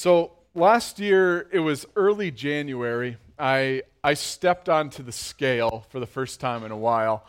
So 0.00 0.32
last 0.54 0.98
year, 0.98 1.46
it 1.52 1.58
was 1.58 1.84
early 1.94 2.30
January. 2.30 3.18
I, 3.38 3.82
I 4.02 4.14
stepped 4.14 4.70
onto 4.70 5.02
the 5.02 5.12
scale 5.12 5.84
for 5.90 6.00
the 6.00 6.06
first 6.06 6.40
time 6.40 6.64
in 6.64 6.70
a 6.70 6.76
while, 6.76 7.26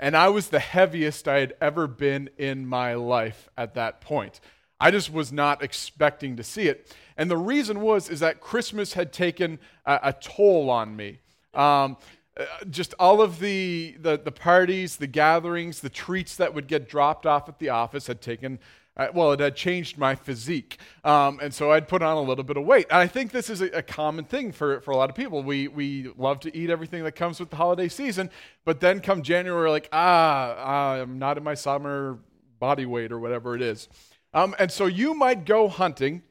and 0.00 0.16
I 0.16 0.28
was 0.30 0.48
the 0.48 0.58
heaviest 0.58 1.28
I 1.28 1.40
had 1.40 1.52
ever 1.60 1.86
been 1.86 2.30
in 2.38 2.66
my 2.66 2.94
life 2.94 3.50
at 3.58 3.74
that 3.74 4.00
point. 4.00 4.40
I 4.80 4.90
just 4.90 5.12
was 5.12 5.34
not 5.34 5.62
expecting 5.62 6.36
to 6.36 6.42
see 6.42 6.66
it. 6.66 6.96
And 7.18 7.30
the 7.30 7.36
reason 7.36 7.82
was 7.82 8.08
is 8.08 8.20
that 8.20 8.40
Christmas 8.40 8.94
had 8.94 9.12
taken 9.12 9.58
a, 9.84 10.00
a 10.04 10.12
toll 10.14 10.70
on 10.70 10.96
me. 10.96 11.18
Um, 11.52 11.98
uh, 12.40 12.46
just 12.70 12.94
all 12.98 13.20
of 13.20 13.38
the, 13.38 13.96
the, 14.00 14.16
the 14.16 14.32
parties, 14.32 14.96
the 14.96 15.06
gatherings, 15.06 15.80
the 15.80 15.90
treats 15.90 16.36
that 16.36 16.54
would 16.54 16.68
get 16.68 16.88
dropped 16.88 17.26
off 17.26 17.50
at 17.50 17.58
the 17.58 17.68
office 17.68 18.06
had 18.06 18.22
taken 18.22 18.60
well, 18.96 19.32
it 19.32 19.40
had 19.40 19.56
changed 19.56 19.98
my 19.98 20.14
physique. 20.14 20.78
Um, 21.02 21.40
and 21.42 21.52
so 21.52 21.72
I'd 21.72 21.88
put 21.88 22.02
on 22.02 22.16
a 22.16 22.22
little 22.22 22.44
bit 22.44 22.56
of 22.56 22.64
weight. 22.64 22.86
And 22.90 22.98
I 22.98 23.06
think 23.06 23.32
this 23.32 23.50
is 23.50 23.60
a, 23.60 23.66
a, 23.70 23.82
common 23.82 24.24
thing 24.24 24.52
for, 24.52 24.80
for 24.82 24.92
a 24.92 24.96
lot 24.96 25.10
of 25.10 25.16
people. 25.16 25.42
We, 25.42 25.68
we 25.68 26.12
love 26.16 26.40
to 26.40 26.56
eat 26.56 26.70
everything 26.70 27.02
that 27.04 27.12
comes 27.12 27.40
with 27.40 27.50
the 27.50 27.56
holiday 27.56 27.88
season, 27.88 28.30
but 28.64 28.80
then 28.80 29.00
come 29.00 29.22
January, 29.22 29.68
like, 29.70 29.88
ah, 29.92 30.54
ah 30.56 30.92
I'm 30.94 31.18
not 31.18 31.36
in 31.36 31.44
my 31.44 31.54
summer 31.54 32.18
body 32.60 32.86
weight 32.86 33.10
or 33.10 33.18
whatever 33.18 33.56
it 33.56 33.62
is. 33.62 33.88
Um, 34.32 34.54
and 34.58 34.70
so 34.70 34.86
you 34.86 35.14
might 35.14 35.44
go 35.44 35.68
hunting 35.68 36.22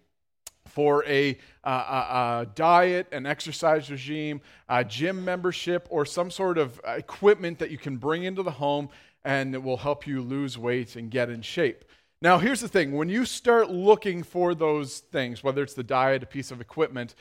for 0.65 1.05
a, 1.05 1.37
uh, 1.63 1.69
a, 1.69 2.41
a, 2.41 2.47
diet, 2.55 3.07
an 3.11 3.25
exercise 3.25 3.91
regime, 3.91 4.41
a 4.69 4.83
gym 4.83 5.23
membership, 5.23 5.87
or 5.91 6.05
some 6.05 6.31
sort 6.31 6.57
of 6.57 6.81
equipment 6.85 7.59
that 7.59 7.69
you 7.69 7.77
can 7.77 7.97
bring 7.97 8.23
into 8.23 8.41
the 8.41 8.51
home 8.51 8.89
and 9.25 9.53
it 9.53 9.61
will 9.61 9.77
help 9.77 10.07
you 10.07 10.21
lose 10.21 10.57
weight 10.57 10.95
and 10.95 11.11
get 11.11 11.29
in 11.29 11.41
shape. 11.41 11.85
Now, 12.23 12.37
here's 12.37 12.61
the 12.61 12.69
thing 12.69 12.93
when 12.93 13.09
you 13.09 13.25
start 13.25 13.69
looking 13.69 14.23
for 14.23 14.55
those 14.55 14.99
things, 14.99 15.43
whether 15.43 15.61
it's 15.61 15.73
the 15.73 15.83
diet, 15.83 16.23
a 16.23 16.25
piece 16.25 16.51
of 16.51 16.61
equipment, 16.61 17.15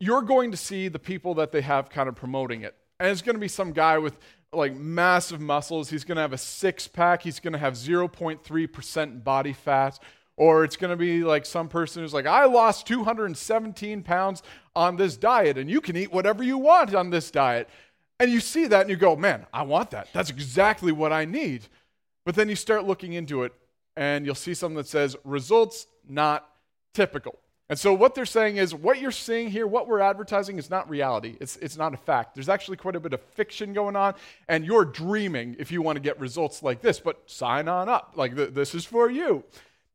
you're 0.00 0.20
going 0.20 0.50
to 0.50 0.56
see 0.56 0.88
the 0.88 0.98
people 0.98 1.34
that 1.34 1.52
they 1.52 1.60
have 1.60 1.90
kind 1.90 2.08
of 2.08 2.16
promoting 2.16 2.62
it. 2.62 2.74
And 2.98 3.08
it's 3.08 3.22
going 3.22 3.36
to 3.36 3.40
be 3.40 3.46
some 3.46 3.70
guy 3.70 3.98
with 3.98 4.18
like 4.52 4.74
massive 4.74 5.40
muscles. 5.40 5.90
He's 5.90 6.02
going 6.02 6.16
to 6.16 6.22
have 6.22 6.32
a 6.32 6.38
six 6.38 6.88
pack. 6.88 7.22
He's 7.22 7.38
going 7.38 7.52
to 7.52 7.58
have 7.60 7.74
0.3% 7.74 9.22
body 9.22 9.52
fat. 9.52 10.00
Or 10.36 10.64
it's 10.64 10.76
going 10.76 10.90
to 10.90 10.96
be 10.96 11.22
like 11.22 11.46
some 11.46 11.68
person 11.68 12.02
who's 12.02 12.14
like, 12.14 12.26
I 12.26 12.44
lost 12.46 12.84
217 12.88 14.02
pounds 14.02 14.42
on 14.74 14.96
this 14.96 15.16
diet, 15.16 15.56
and 15.56 15.70
you 15.70 15.80
can 15.80 15.96
eat 15.96 16.12
whatever 16.12 16.42
you 16.42 16.58
want 16.58 16.96
on 16.96 17.10
this 17.10 17.30
diet. 17.30 17.68
And 18.18 18.28
you 18.32 18.40
see 18.40 18.66
that 18.66 18.80
and 18.80 18.90
you 18.90 18.96
go, 18.96 19.14
man, 19.14 19.46
I 19.52 19.62
want 19.62 19.92
that. 19.92 20.08
That's 20.12 20.30
exactly 20.30 20.90
what 20.90 21.12
I 21.12 21.26
need. 21.26 21.68
But 22.26 22.34
then 22.34 22.48
you 22.48 22.56
start 22.56 22.84
looking 22.84 23.12
into 23.12 23.44
it 23.44 23.52
and 23.98 24.24
you'll 24.24 24.36
see 24.36 24.54
something 24.54 24.76
that 24.76 24.86
says 24.86 25.16
results 25.24 25.88
not 26.08 26.48
typical. 26.94 27.36
And 27.68 27.76
so 27.76 27.92
what 27.92 28.14
they're 28.14 28.26
saying 28.26 28.56
is 28.56 28.72
what 28.72 29.00
you're 29.00 29.10
seeing 29.10 29.50
here, 29.50 29.66
what 29.66 29.88
we're 29.88 29.98
advertising 29.98 30.56
is 30.56 30.70
not 30.70 30.88
reality. 30.88 31.36
It's, 31.40 31.56
it's 31.56 31.76
not 31.76 31.92
a 31.92 31.96
fact. 31.96 32.36
There's 32.36 32.48
actually 32.48 32.76
quite 32.76 32.94
a 32.94 33.00
bit 33.00 33.12
of 33.12 33.20
fiction 33.20 33.72
going 33.72 33.96
on, 33.96 34.14
and 34.48 34.64
you're 34.64 34.84
dreaming 34.84 35.56
if 35.58 35.72
you 35.72 35.82
want 35.82 35.96
to 35.96 36.00
get 36.00 36.18
results 36.20 36.62
like 36.62 36.80
this, 36.80 37.00
but 37.00 37.20
sign 37.26 37.66
on 37.66 37.88
up. 37.88 38.12
Like, 38.14 38.36
th- 38.36 38.54
this 38.54 38.72
is 38.72 38.84
for 38.84 39.10
you. 39.10 39.42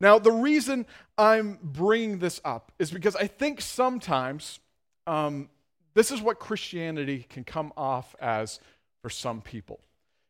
Now, 0.00 0.18
the 0.18 0.32
reason 0.32 0.84
I'm 1.16 1.58
bringing 1.62 2.18
this 2.18 2.42
up 2.44 2.72
is 2.78 2.90
because 2.90 3.16
I 3.16 3.26
think 3.26 3.62
sometimes 3.62 4.60
um, 5.06 5.48
this 5.94 6.10
is 6.10 6.20
what 6.20 6.38
Christianity 6.38 7.26
can 7.30 7.42
come 7.42 7.72
off 7.74 8.14
as 8.20 8.60
for 9.00 9.08
some 9.08 9.40
people. 9.40 9.80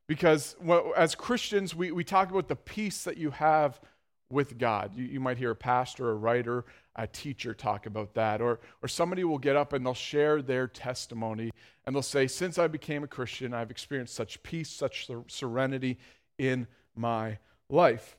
Because 0.06 0.56
as 0.97 1.14
Christians, 1.14 1.74
we, 1.74 1.91
we 1.91 2.05
talk 2.05 2.30
about 2.30 2.48
the 2.48 2.56
peace 2.56 3.05
that 3.05 3.16
you 3.16 3.30
have 3.30 3.80
with 4.30 4.58
God. 4.58 4.92
You, 4.94 5.05
you 5.05 5.20
might 5.20 5.38
hear 5.38 5.52
a 5.52 5.56
pastor, 5.56 6.10
a 6.10 6.14
writer, 6.14 6.64
a 6.97 7.06
teacher 7.06 7.55
talk 7.55 7.86
about 7.86 8.14
that. 8.14 8.41
Or, 8.41 8.60
or 8.82 8.88
somebody 8.88 9.25
will 9.25 9.38
get 9.38 9.56
up 9.56 9.72
and 9.72 9.84
they'll 9.84 9.94
share 9.94 10.42
their 10.42 10.66
testimony 10.66 11.50
and 11.86 11.94
they'll 11.94 12.02
say, 12.02 12.27
Since 12.27 12.58
I 12.58 12.66
became 12.66 13.05
a 13.05 13.08
Christian, 13.08 13.55
I've 13.55 13.70
experienced 13.70 14.14
such 14.14 14.42
peace, 14.42 14.70
such 14.70 15.09
serenity 15.28 15.98
in 16.38 16.66
my 16.94 17.38
life. 17.69 18.16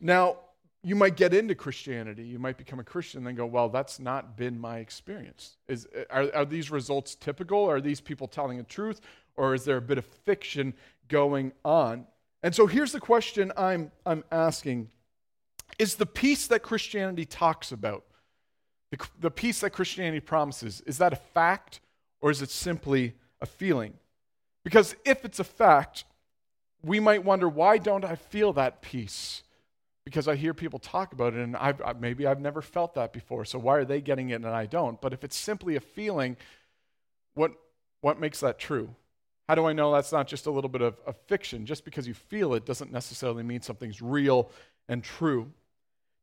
Now, 0.00 0.38
you 0.82 0.94
might 0.94 1.16
get 1.16 1.32
into 1.32 1.54
Christianity. 1.54 2.24
You 2.24 2.38
might 2.38 2.58
become 2.58 2.78
a 2.78 2.84
Christian 2.84 3.18
and 3.18 3.26
then 3.26 3.34
go, 3.34 3.46
Well, 3.46 3.68
that's 3.68 3.98
not 3.98 4.36
been 4.36 4.58
my 4.58 4.78
experience. 4.78 5.56
Is, 5.66 5.88
are, 6.10 6.30
are 6.34 6.44
these 6.44 6.70
results 6.70 7.14
typical? 7.14 7.64
Are 7.64 7.80
these 7.80 8.00
people 8.00 8.28
telling 8.28 8.58
the 8.58 8.64
truth? 8.64 9.00
Or 9.36 9.54
is 9.54 9.64
there 9.64 9.78
a 9.78 9.82
bit 9.82 9.98
of 9.98 10.04
fiction 10.04 10.74
going 11.08 11.52
on. 11.64 12.06
And 12.42 12.54
so 12.54 12.66
here's 12.66 12.92
the 12.92 13.00
question 13.00 13.52
I'm, 13.56 13.90
I'm 14.04 14.24
asking 14.30 14.90
Is 15.78 15.96
the 15.96 16.06
peace 16.06 16.46
that 16.48 16.62
Christianity 16.62 17.24
talks 17.24 17.72
about, 17.72 18.04
the, 18.90 18.98
the 19.18 19.30
peace 19.30 19.60
that 19.60 19.70
Christianity 19.70 20.20
promises, 20.20 20.82
is 20.86 20.98
that 20.98 21.12
a 21.12 21.16
fact 21.16 21.80
or 22.20 22.30
is 22.30 22.42
it 22.42 22.50
simply 22.50 23.14
a 23.40 23.46
feeling? 23.46 23.94
Because 24.64 24.96
if 25.04 25.24
it's 25.24 25.40
a 25.40 25.44
fact, 25.44 26.04
we 26.82 27.00
might 27.00 27.24
wonder 27.24 27.48
why 27.48 27.78
don't 27.78 28.04
I 28.04 28.16
feel 28.16 28.52
that 28.54 28.82
peace? 28.82 29.42
Because 30.04 30.28
I 30.28 30.36
hear 30.36 30.52
people 30.52 30.78
talk 30.78 31.12
about 31.12 31.34
it 31.34 31.40
and 31.40 31.56
I've, 31.56 32.00
maybe 32.00 32.26
I've 32.26 32.40
never 32.40 32.62
felt 32.62 32.94
that 32.94 33.12
before, 33.12 33.44
so 33.44 33.58
why 33.58 33.76
are 33.76 33.84
they 33.84 34.00
getting 34.00 34.30
it 34.30 34.36
and 34.36 34.46
I 34.46 34.66
don't? 34.66 35.00
But 35.00 35.12
if 35.12 35.24
it's 35.24 35.36
simply 35.36 35.76
a 35.76 35.80
feeling, 35.80 36.36
what, 37.34 37.52
what 38.00 38.20
makes 38.20 38.40
that 38.40 38.58
true? 38.58 38.94
How 39.48 39.54
do 39.54 39.66
I 39.66 39.72
know 39.72 39.92
that's 39.92 40.12
not 40.12 40.26
just 40.26 40.46
a 40.46 40.50
little 40.50 40.70
bit 40.70 40.80
of, 40.80 40.96
of 41.06 41.16
fiction? 41.26 41.66
Just 41.66 41.84
because 41.84 42.08
you 42.08 42.14
feel 42.14 42.54
it 42.54 42.64
doesn't 42.64 42.92
necessarily 42.92 43.42
mean 43.42 43.60
something's 43.60 44.00
real 44.00 44.50
and 44.88 45.04
true. 45.04 45.50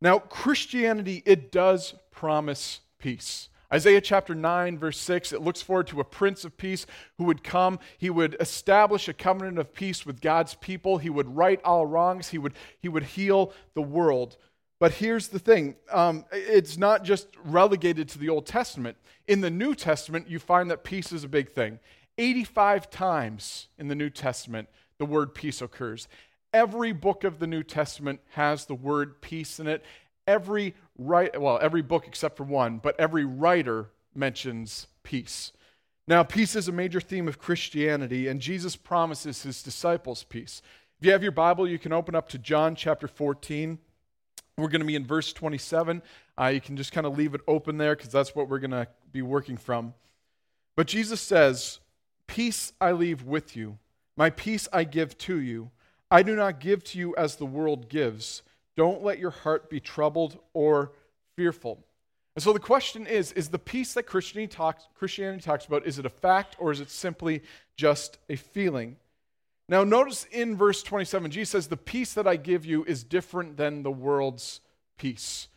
Now, 0.02 0.20
Christianity, 0.20 1.22
it 1.26 1.52
does 1.52 1.94
promise 2.12 2.82
peace. 2.98 3.50
Isaiah 3.74 4.02
chapter 4.02 4.36
9, 4.36 4.80
verse 4.80 4.98
6, 4.98 5.32
it 5.32 5.42
looks 5.42 5.62
forward 5.62 5.88
to 5.88 6.02
a 6.02 6.04
prince 6.04 6.44
of 6.44 6.58
peace 6.58 6.86
who 7.18 7.24
would 7.26 7.42
come. 7.42 7.80
He 7.98 8.10
would 8.10 8.36
establish 8.40 9.08
a 9.08 9.14
covenant 9.14 9.60
of 9.60 9.74
peace 9.74 10.06
with 10.06 10.20
God's 10.20 10.56
people. 10.56 10.98
He 10.98 11.10
would 11.10 11.38
right 11.38 11.62
all 11.64 11.86
wrongs. 11.86 12.30
He 12.30 12.38
would, 12.38 12.54
he 12.80 12.90
would 12.90 13.04
heal 13.04 13.54
the 13.74 13.82
world. 13.82 14.36
But 14.80 14.94
here's 14.94 15.28
the 15.30 15.40
thing 15.40 15.76
um, 15.92 16.26
it's 16.32 16.78
not 16.78 17.04
just 17.04 17.28
relegated 17.46 18.10
to 18.10 18.18
the 18.18 18.30
Old 18.30 18.46
Testament. 18.46 18.98
In 19.28 19.40
the 19.40 19.52
New 19.52 19.76
Testament, 19.76 20.28
you 20.28 20.40
find 20.40 20.70
that 20.72 20.84
peace 20.84 21.14
is 21.14 21.24
a 21.24 21.30
big 21.30 21.52
thing. 21.52 21.80
85 22.18 22.90
times 22.90 23.68
in 23.78 23.88
the 23.88 23.96
New 23.96 24.10
Testament, 24.10 24.70
the 24.98 25.06
word 25.06 25.34
peace 25.34 25.62
occurs. 25.62 26.08
Every 26.54 26.92
book 26.92 27.24
of 27.24 27.40
the 27.40 27.48
New 27.48 27.64
Testament 27.64 28.20
has 28.32 28.66
the 28.66 28.76
word 28.76 29.22
peace 29.22 29.60
in 29.60 29.68
it. 29.68 29.84
Every 30.28 30.76
right, 30.98 31.40
well, 31.40 31.60
every 31.62 31.82
book 31.82 32.06
except 32.08 32.38
for 32.38 32.44
one, 32.44 32.78
but 32.78 33.00
every 33.00 33.26
writer 33.26 33.90
mentions 34.14 34.88
peace. 35.04 35.52
Now, 36.08 36.24
peace 36.24 36.56
is 36.56 36.68
a 36.68 36.74
major 36.74 37.00
theme 37.00 37.28
of 37.28 37.40
Christianity, 37.40 38.28
and 38.28 38.42
Jesus 38.42 38.76
promises 38.76 39.44
his 39.44 39.64
disciples 39.64 40.24
peace. 40.24 40.62
If 41.00 41.06
you 41.06 41.12
have 41.14 41.24
your 41.24 41.32
Bible, 41.32 41.68
you 41.68 41.80
can 41.80 41.94
open 41.94 42.16
up 42.16 42.30
to 42.30 42.38
John 42.38 42.76
chapter 42.76 43.08
14. 43.08 43.80
We're 44.58 44.68
going 44.68 44.82
to 44.82 44.86
be 44.86 44.96
in 44.96 45.06
verse 45.06 45.32
27. 45.34 46.02
Uh, 46.40 46.46
you 46.48 46.62
can 46.62 46.76
just 46.76 46.92
kind 46.92 47.08
of 47.08 47.18
leave 47.18 47.34
it 47.34 47.42
open 47.48 47.78
there 47.78 47.96
because 47.96 48.12
that's 48.12 48.36
what 48.36 48.50
we're 48.50 48.60
going 48.60 48.72
to 48.72 48.88
be 49.12 49.22
working 49.22 49.58
from. 49.58 49.94
But 50.76 50.88
Jesus 50.88 51.22
says, 51.22 51.80
Peace 52.32 52.72
I 52.80 52.94
leave 52.94 53.24
with 53.24 53.58
you, 53.58 53.78
my 54.16 54.30
peace 54.30 54.66
I 54.72 54.86
give 54.86 55.18
to 55.18 55.38
you. 55.38 55.70
I 56.10 56.24
do 56.24 56.34
not 56.34 56.62
give 56.62 56.82
to 56.86 56.98
you 56.98 57.14
as 57.18 57.36
the 57.36 57.46
world 57.46 57.90
gives. 57.90 58.42
Don't 58.78 59.04
let 59.04 59.20
your 59.20 59.32
heart 59.32 59.70
be 59.70 59.82
troubled 59.82 60.40
or 60.54 60.94
fearful. 61.36 61.84
And 62.38 62.42
so 62.42 62.54
the 62.54 62.60
question 62.60 63.06
is 63.06 63.34
is 63.34 63.50
the 63.50 63.60
peace 63.60 63.94
that 63.96 64.04
Christianity 64.04 64.48
talks, 64.48 64.88
Christianity 64.96 65.42
talks 65.42 65.66
about 65.66 65.86
is 65.86 66.00
it 66.00 66.06
a 66.06 66.10
fact 66.10 66.56
or 66.58 66.72
is 66.72 66.80
it 66.80 66.90
simply 66.90 67.42
just 67.76 68.18
a 68.30 68.38
feeling? 68.38 68.96
Now 69.68 69.84
notice 69.84 70.26
in 70.32 70.56
verse 70.56 70.84
27 70.84 71.32
Jesus 71.32 71.52
says 71.52 71.68
the 71.68 71.76
peace 71.76 72.14
that 72.14 72.28
I 72.28 72.38
give 72.38 72.66
you 72.66 72.86
is 72.86 73.04
different 73.04 73.58
than 73.58 73.84
the 73.84 73.92
world's 73.92 74.62
peace. 74.98 75.50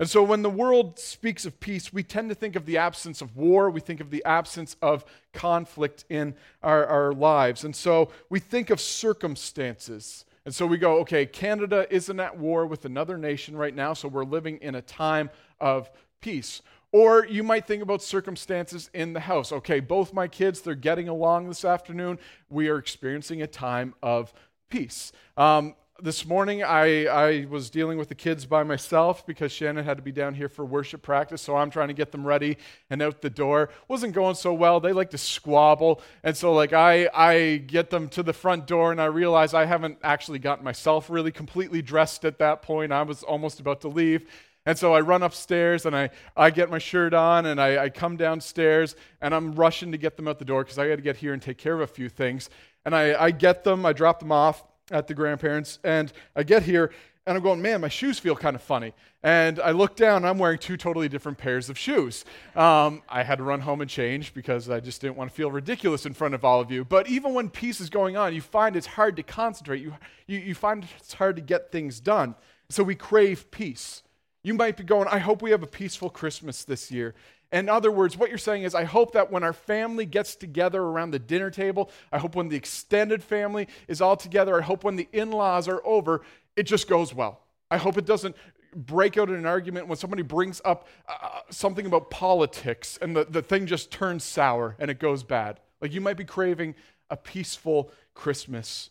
And 0.00 0.08
so 0.08 0.22
when 0.22 0.40
the 0.40 0.48
world 0.48 0.98
speaks 0.98 1.44
of 1.44 1.60
peace, 1.60 1.92
we 1.92 2.02
tend 2.02 2.30
to 2.30 2.34
think 2.34 2.56
of 2.56 2.64
the 2.64 2.78
absence 2.78 3.20
of 3.20 3.36
war, 3.36 3.68
we 3.68 3.80
think 3.80 4.00
of 4.00 4.10
the 4.10 4.24
absence 4.24 4.74
of 4.80 5.04
conflict 5.34 6.06
in 6.08 6.34
our, 6.62 6.86
our 6.86 7.12
lives. 7.12 7.64
And 7.64 7.76
so 7.76 8.10
we 8.30 8.40
think 8.40 8.70
of 8.70 8.80
circumstances. 8.80 10.24
And 10.46 10.54
so 10.54 10.66
we 10.66 10.78
go, 10.78 11.00
okay, 11.00 11.26
Canada 11.26 11.86
isn't 11.90 12.18
at 12.18 12.38
war 12.38 12.64
with 12.64 12.86
another 12.86 13.18
nation 13.18 13.54
right 13.54 13.74
now, 13.74 13.92
so 13.92 14.08
we're 14.08 14.24
living 14.24 14.56
in 14.62 14.74
a 14.74 14.80
time 14.80 15.28
of 15.60 15.90
peace. 16.22 16.62
Or 16.92 17.26
you 17.26 17.42
might 17.42 17.66
think 17.66 17.82
about 17.82 18.02
circumstances 18.02 18.88
in 18.94 19.12
the 19.12 19.20
house. 19.20 19.52
Okay, 19.52 19.80
both 19.80 20.14
my 20.14 20.28
kids, 20.28 20.62
they're 20.62 20.74
getting 20.74 21.08
along 21.10 21.48
this 21.48 21.62
afternoon. 21.62 22.18
We 22.48 22.70
are 22.70 22.78
experiencing 22.78 23.42
a 23.42 23.46
time 23.46 23.94
of 24.02 24.32
peace. 24.70 25.12
Um, 25.36 25.74
this 26.02 26.26
morning 26.26 26.62
I, 26.62 27.06
I 27.06 27.46
was 27.46 27.70
dealing 27.70 27.98
with 27.98 28.08
the 28.08 28.14
kids 28.14 28.46
by 28.46 28.62
myself 28.62 29.26
because 29.26 29.52
Shannon 29.52 29.84
had 29.84 29.96
to 29.96 30.02
be 30.02 30.12
down 30.12 30.34
here 30.34 30.48
for 30.48 30.64
worship 30.64 31.02
practice, 31.02 31.42
so 31.42 31.56
I'm 31.56 31.70
trying 31.70 31.88
to 31.88 31.94
get 31.94 32.12
them 32.12 32.26
ready 32.26 32.56
and 32.88 33.02
out 33.02 33.20
the 33.20 33.30
door. 33.30 33.70
Wasn't 33.88 34.14
going 34.14 34.34
so 34.34 34.52
well. 34.52 34.80
They 34.80 34.92
like 34.92 35.10
to 35.10 35.18
squabble. 35.18 36.00
And 36.22 36.36
so 36.36 36.52
like 36.52 36.72
I 36.72 37.08
I 37.14 37.62
get 37.66 37.90
them 37.90 38.08
to 38.10 38.22
the 38.22 38.32
front 38.32 38.66
door 38.66 38.92
and 38.92 39.00
I 39.00 39.06
realize 39.06 39.54
I 39.54 39.66
haven't 39.66 39.98
actually 40.02 40.38
gotten 40.38 40.64
myself 40.64 41.10
really 41.10 41.32
completely 41.32 41.82
dressed 41.82 42.24
at 42.24 42.38
that 42.38 42.62
point. 42.62 42.92
I 42.92 43.02
was 43.02 43.22
almost 43.22 43.60
about 43.60 43.80
to 43.82 43.88
leave. 43.88 44.26
And 44.66 44.78
so 44.78 44.92
I 44.92 45.00
run 45.00 45.22
upstairs 45.22 45.86
and 45.86 45.96
I, 45.96 46.10
I 46.36 46.50
get 46.50 46.70
my 46.70 46.78
shirt 46.78 47.14
on 47.14 47.46
and 47.46 47.60
I, 47.60 47.84
I 47.84 47.88
come 47.88 48.16
downstairs 48.16 48.94
and 49.20 49.34
I'm 49.34 49.54
rushing 49.54 49.90
to 49.92 49.98
get 49.98 50.16
them 50.16 50.28
out 50.28 50.38
the 50.38 50.44
door 50.44 50.64
because 50.64 50.78
I 50.78 50.88
got 50.88 50.96
to 50.96 51.02
get 51.02 51.16
here 51.16 51.32
and 51.32 51.40
take 51.40 51.56
care 51.56 51.74
of 51.74 51.80
a 51.80 51.86
few 51.86 52.10
things. 52.10 52.50
And 52.84 52.94
I, 52.94 53.20
I 53.20 53.30
get 53.30 53.64
them, 53.64 53.86
I 53.86 53.92
drop 53.94 54.20
them 54.20 54.32
off 54.32 54.62
at 54.90 55.06
the 55.06 55.14
grandparents, 55.14 55.78
and 55.84 56.12
I 56.34 56.42
get 56.42 56.62
here 56.62 56.90
and 57.26 57.36
I'm 57.36 57.42
going, 57.42 57.60
man, 57.60 57.82
my 57.82 57.88
shoes 57.88 58.18
feel 58.18 58.34
kind 58.34 58.56
of 58.56 58.62
funny. 58.62 58.94
And 59.22 59.60
I 59.60 59.72
look 59.72 59.94
down, 59.94 60.16
and 60.16 60.26
I'm 60.26 60.38
wearing 60.38 60.58
two 60.58 60.76
totally 60.76 61.08
different 61.08 61.36
pairs 61.36 61.68
of 61.68 61.76
shoes. 61.76 62.24
Um, 62.56 63.02
I 63.08 63.22
had 63.22 63.38
to 63.38 63.44
run 63.44 63.60
home 63.60 63.82
and 63.82 63.90
change 63.90 64.32
because 64.32 64.70
I 64.70 64.80
just 64.80 65.02
didn't 65.02 65.16
want 65.16 65.30
to 65.30 65.36
feel 65.36 65.50
ridiculous 65.50 66.06
in 66.06 66.14
front 66.14 66.34
of 66.34 66.44
all 66.44 66.60
of 66.60 66.70
you. 66.70 66.84
But 66.84 67.08
even 67.08 67.34
when 67.34 67.50
peace 67.50 67.80
is 67.80 67.90
going 67.90 68.16
on, 68.16 68.34
you 68.34 68.40
find 68.40 68.74
it's 68.74 68.86
hard 68.86 69.16
to 69.16 69.22
concentrate. 69.22 69.82
You, 69.82 69.94
you, 70.26 70.38
you 70.38 70.54
find 70.54 70.86
it's 70.96 71.12
hard 71.12 71.36
to 71.36 71.42
get 71.42 71.70
things 71.70 72.00
done. 72.00 72.34
So 72.70 72.82
we 72.82 72.94
crave 72.94 73.50
peace. 73.50 74.02
You 74.42 74.54
might 74.54 74.78
be 74.78 74.84
going, 74.84 75.06
I 75.06 75.18
hope 75.18 75.42
we 75.42 75.50
have 75.50 75.62
a 75.62 75.68
peaceful 75.68 76.08
Christmas 76.08 76.64
this 76.64 76.90
year. 76.90 77.14
In 77.52 77.68
other 77.68 77.90
words, 77.90 78.16
what 78.16 78.28
you're 78.28 78.38
saying 78.38 78.62
is, 78.62 78.74
I 78.74 78.84
hope 78.84 79.12
that 79.12 79.32
when 79.32 79.42
our 79.42 79.52
family 79.52 80.06
gets 80.06 80.36
together 80.36 80.80
around 80.80 81.10
the 81.10 81.18
dinner 81.18 81.50
table, 81.50 81.90
I 82.12 82.18
hope 82.18 82.36
when 82.36 82.48
the 82.48 82.56
extended 82.56 83.24
family 83.24 83.66
is 83.88 84.00
all 84.00 84.16
together, 84.16 84.56
I 84.56 84.62
hope 84.62 84.84
when 84.84 84.96
the 84.96 85.08
in 85.12 85.32
laws 85.32 85.66
are 85.66 85.84
over, 85.84 86.22
it 86.54 86.64
just 86.64 86.88
goes 86.88 87.12
well. 87.12 87.40
I 87.70 87.76
hope 87.76 87.96
it 87.96 88.06
doesn't 88.06 88.36
break 88.74 89.16
out 89.18 89.28
in 89.28 89.34
an 89.34 89.46
argument 89.46 89.88
when 89.88 89.98
somebody 89.98 90.22
brings 90.22 90.60
up 90.64 90.86
uh, 91.08 91.40
something 91.50 91.86
about 91.86 92.10
politics 92.10 92.98
and 93.02 93.16
the, 93.16 93.24
the 93.24 93.42
thing 93.42 93.66
just 93.66 93.90
turns 93.90 94.22
sour 94.22 94.76
and 94.78 94.90
it 94.90 95.00
goes 95.00 95.24
bad. 95.24 95.58
Like 95.80 95.92
you 95.92 96.00
might 96.00 96.16
be 96.16 96.24
craving 96.24 96.76
a 97.10 97.16
peaceful 97.16 97.90
Christmas. 98.14 98.90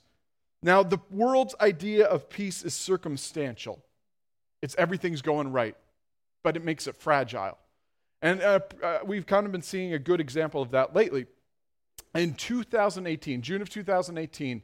Now, 0.62 0.84
the 0.84 1.00
world's 1.10 1.56
idea 1.62 2.06
of 2.06 2.30
peace 2.30 2.64
is 2.64 2.74
circumstantial, 2.74 3.84
it's 4.62 4.76
everything's 4.78 5.22
going 5.22 5.54
right, 5.54 5.76
but 6.44 6.58
it 6.58 6.66
makes 6.66 6.88
it 6.88 6.98
fragile. 6.98 7.58
And 8.22 8.42
uh, 8.42 8.60
uh, 8.84 9.00
we've 9.06 9.26
kind 9.26 9.46
of 9.46 9.52
been 9.52 9.62
seeing 9.62 9.94
a 9.94 10.00
good 10.00 10.20
example 10.20 10.62
of 10.62 10.72
that 10.72 10.96
lately. 10.96 11.26
In 12.16 12.34
2018, 12.34 13.42
June 13.42 13.62
of 13.62 13.70
2018, 13.70 14.62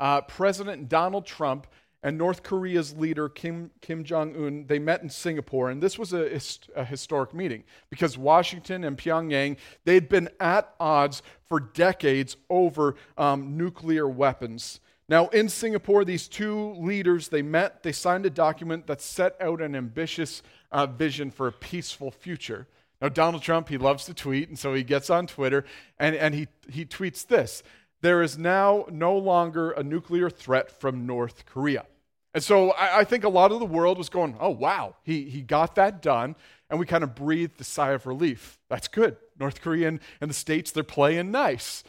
uh, 0.00 0.20
President 0.22 0.88
Donald 0.88 1.26
Trump 1.26 1.66
and 2.02 2.16
North 2.16 2.42
Korea's 2.42 2.94
leader 2.96 3.28
Kim, 3.28 3.70
Kim 3.80 4.04
Jong 4.04 4.34
un, 4.36 4.66
they 4.66 4.78
met 4.78 5.02
in 5.02 5.10
Singapore. 5.10 5.70
And 5.70 5.82
this 5.82 5.98
was 5.98 6.12
a, 6.12 6.40
a 6.76 6.84
historic 6.84 7.34
meeting 7.34 7.64
because 7.90 8.16
Washington 8.16 8.84
and 8.84 8.96
Pyongyang, 8.96 9.56
they'd 9.84 10.08
been 10.08 10.28
at 10.38 10.74
odds 10.78 11.22
for 11.44 11.58
decades 11.60 12.36
over 12.50 12.94
um, 13.16 13.56
nuclear 13.56 14.08
weapons. 14.08 14.80
Now, 15.08 15.28
in 15.28 15.48
Singapore, 15.48 16.04
these 16.04 16.28
two 16.28 16.74
leaders, 16.74 17.28
they 17.28 17.42
met, 17.42 17.82
they 17.82 17.92
signed 17.92 18.26
a 18.26 18.30
document 18.30 18.86
that 18.86 19.00
set 19.00 19.36
out 19.40 19.62
an 19.62 19.74
ambitious 19.74 20.42
uh, 20.70 20.86
vision 20.86 21.30
for 21.30 21.48
a 21.48 21.52
peaceful 21.52 22.10
future. 22.10 22.68
Now, 23.00 23.08
Donald 23.08 23.42
Trump, 23.42 23.68
he 23.68 23.78
loves 23.78 24.04
to 24.06 24.14
tweet, 24.14 24.48
and 24.48 24.58
so 24.58 24.74
he 24.74 24.82
gets 24.82 25.08
on 25.08 25.26
Twitter 25.26 25.64
and, 25.98 26.16
and 26.16 26.34
he, 26.34 26.48
he 26.68 26.84
tweets 26.84 27.26
this 27.26 27.62
There 28.00 28.22
is 28.22 28.36
now 28.36 28.86
no 28.90 29.16
longer 29.16 29.70
a 29.70 29.82
nuclear 29.82 30.28
threat 30.28 30.70
from 30.70 31.06
North 31.06 31.46
Korea. 31.46 31.86
And 32.34 32.42
so 32.42 32.72
I, 32.72 33.00
I 33.00 33.04
think 33.04 33.24
a 33.24 33.28
lot 33.28 33.52
of 33.52 33.60
the 33.60 33.66
world 33.66 33.98
was 33.98 34.08
going, 34.08 34.36
Oh, 34.40 34.50
wow, 34.50 34.96
he, 35.02 35.28
he 35.28 35.42
got 35.42 35.76
that 35.76 36.02
done. 36.02 36.34
And 36.70 36.78
we 36.78 36.84
kind 36.84 37.02
of 37.02 37.14
breathed 37.14 37.58
a 37.60 37.64
sigh 37.64 37.92
of 37.92 38.06
relief. 38.06 38.58
That's 38.68 38.88
good. 38.88 39.16
North 39.38 39.62
Korea 39.62 39.88
and 39.88 40.30
the 40.30 40.34
States, 40.34 40.70
they're 40.70 40.82
playing 40.82 41.30
nice. 41.30 41.82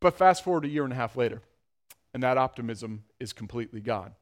But 0.00 0.16
fast 0.16 0.44
forward 0.44 0.64
a 0.64 0.68
year 0.68 0.84
and 0.84 0.92
a 0.92 0.96
half 0.96 1.16
later, 1.16 1.42
and 2.14 2.22
that 2.22 2.38
optimism 2.38 3.04
is 3.18 3.32
completely 3.32 3.80
gone. 3.80 4.12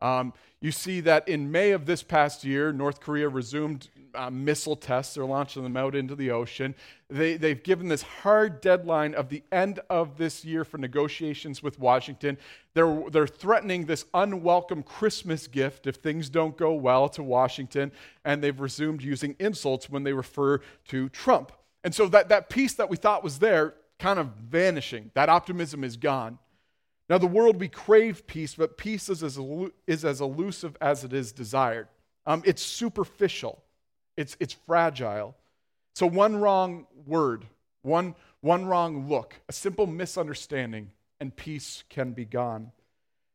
Um, 0.00 0.32
you 0.60 0.72
see 0.72 1.00
that 1.00 1.28
in 1.28 1.50
May 1.50 1.70
of 1.70 1.86
this 1.86 2.02
past 2.02 2.44
year, 2.44 2.72
North 2.72 3.00
Korea 3.00 3.28
resumed 3.28 3.88
uh, 4.14 4.30
missile 4.30 4.76
tests. 4.76 5.14
They're 5.14 5.24
launching 5.24 5.62
them 5.62 5.76
out 5.76 5.94
into 5.94 6.16
the 6.16 6.30
ocean. 6.30 6.74
They, 7.08 7.36
they've 7.36 7.62
given 7.62 7.88
this 7.88 8.02
hard 8.02 8.60
deadline 8.60 9.14
of 9.14 9.28
the 9.28 9.42
end 9.52 9.80
of 9.88 10.18
this 10.18 10.44
year 10.44 10.64
for 10.64 10.78
negotiations 10.78 11.62
with 11.62 11.78
Washington. 11.78 12.38
They're, 12.74 13.04
they're 13.10 13.26
threatening 13.26 13.86
this 13.86 14.04
unwelcome 14.14 14.82
Christmas 14.82 15.46
gift 15.46 15.86
if 15.86 15.96
things 15.96 16.28
don't 16.28 16.56
go 16.56 16.72
well 16.74 17.08
to 17.10 17.22
Washington. 17.22 17.92
And 18.24 18.42
they've 18.42 18.58
resumed 18.58 19.02
using 19.02 19.36
insults 19.38 19.88
when 19.88 20.02
they 20.02 20.12
refer 20.12 20.60
to 20.88 21.08
Trump. 21.10 21.52
And 21.84 21.94
so 21.94 22.08
that, 22.08 22.28
that 22.30 22.48
peace 22.48 22.74
that 22.74 22.90
we 22.90 22.96
thought 22.96 23.22
was 23.22 23.38
there 23.38 23.74
kind 23.98 24.18
of 24.18 24.28
vanishing. 24.28 25.10
That 25.14 25.28
optimism 25.28 25.84
is 25.84 25.96
gone. 25.96 26.38
Now, 27.08 27.18
the 27.18 27.26
world, 27.26 27.58
we 27.58 27.68
crave 27.68 28.26
peace, 28.26 28.54
but 28.54 28.76
peace 28.76 29.08
is 29.08 29.22
as, 29.22 29.38
is 29.86 30.04
as 30.04 30.20
elusive 30.20 30.76
as 30.80 31.04
it 31.04 31.12
is 31.12 31.32
desired. 31.32 31.88
Um, 32.26 32.42
it's 32.44 32.62
superficial, 32.62 33.62
it's, 34.16 34.36
it's 34.40 34.52
fragile. 34.66 35.34
So, 35.94 36.06
one 36.06 36.36
wrong 36.36 36.86
word, 37.06 37.46
one, 37.82 38.14
one 38.40 38.66
wrong 38.66 39.08
look, 39.08 39.34
a 39.48 39.52
simple 39.52 39.86
misunderstanding, 39.86 40.90
and 41.18 41.34
peace 41.34 41.82
can 41.88 42.12
be 42.12 42.24
gone. 42.24 42.70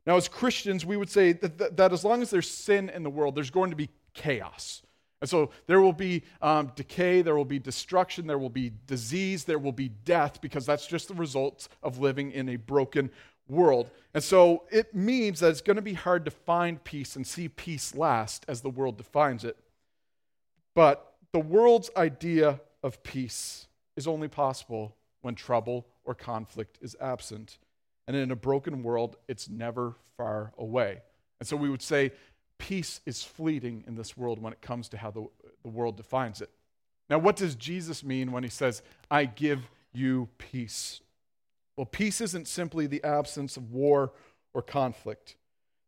Now, 0.05 0.17
as 0.17 0.27
Christians, 0.27 0.85
we 0.85 0.97
would 0.97 1.09
say 1.09 1.33
that, 1.33 1.57
that, 1.57 1.77
that 1.77 1.93
as 1.93 2.03
long 2.03 2.21
as 2.21 2.29
there's 2.29 2.49
sin 2.49 2.89
in 2.89 3.03
the 3.03 3.09
world, 3.09 3.35
there's 3.35 3.49
going 3.49 3.71
to 3.71 3.75
be 3.75 3.89
chaos. 4.13 4.83
And 5.21 5.29
so 5.29 5.51
there 5.67 5.79
will 5.79 5.93
be 5.93 6.23
um, 6.41 6.73
decay, 6.75 7.21
there 7.21 7.35
will 7.35 7.45
be 7.45 7.57
destruction, 7.57 8.27
there 8.27 8.37
will 8.37 8.49
be 8.49 8.73
disease, 8.87 9.45
there 9.45 9.57
will 9.57 9.71
be 9.71 9.87
death, 9.87 10.41
because 10.41 10.65
that's 10.65 10.85
just 10.85 11.07
the 11.07 11.13
results 11.13 11.69
of 11.81 11.99
living 11.99 12.31
in 12.31 12.49
a 12.49 12.57
broken 12.57 13.09
world. 13.47 13.89
And 14.13 14.23
so 14.23 14.63
it 14.71 14.93
means 14.93 15.39
that 15.39 15.49
it's 15.49 15.61
going 15.61 15.75
to 15.75 15.81
be 15.81 15.93
hard 15.93 16.25
to 16.25 16.31
find 16.31 16.83
peace 16.83 17.15
and 17.15 17.25
see 17.25 17.49
peace 17.49 17.95
last 17.95 18.45
as 18.47 18.61
the 18.61 18.69
world 18.69 18.97
defines 18.97 19.43
it. 19.43 19.57
But 20.75 21.13
the 21.31 21.39
world's 21.39 21.89
idea 21.97 22.59
of 22.83 23.03
peace 23.03 23.67
is 23.95 24.07
only 24.07 24.27
possible 24.27 24.95
when 25.21 25.35
trouble 25.35 25.85
or 26.03 26.13
conflict 26.13 26.77
is 26.81 26.95
absent. 26.99 27.57
And 28.07 28.15
in 28.15 28.31
a 28.31 28.35
broken 28.35 28.83
world, 28.83 29.15
it's 29.27 29.49
never 29.49 29.95
far 30.17 30.51
away. 30.57 31.01
And 31.39 31.47
so 31.47 31.55
we 31.55 31.69
would 31.69 31.81
say 31.81 32.11
peace 32.57 33.01
is 33.05 33.23
fleeting 33.23 33.83
in 33.87 33.95
this 33.95 34.15
world 34.15 34.41
when 34.41 34.53
it 34.53 34.61
comes 34.61 34.89
to 34.89 34.97
how 34.97 35.11
the, 35.11 35.25
the 35.63 35.69
world 35.69 35.97
defines 35.97 36.41
it. 36.41 36.49
Now, 37.09 37.17
what 37.19 37.35
does 37.35 37.55
Jesus 37.55 38.03
mean 38.03 38.31
when 38.31 38.43
he 38.43 38.49
says, 38.49 38.81
I 39.11 39.25
give 39.25 39.69
you 39.93 40.29
peace? 40.37 41.01
Well, 41.75 41.85
peace 41.85 42.21
isn't 42.21 42.47
simply 42.47 42.87
the 42.87 43.03
absence 43.03 43.57
of 43.57 43.71
war 43.71 44.13
or 44.53 44.61
conflict. 44.61 45.35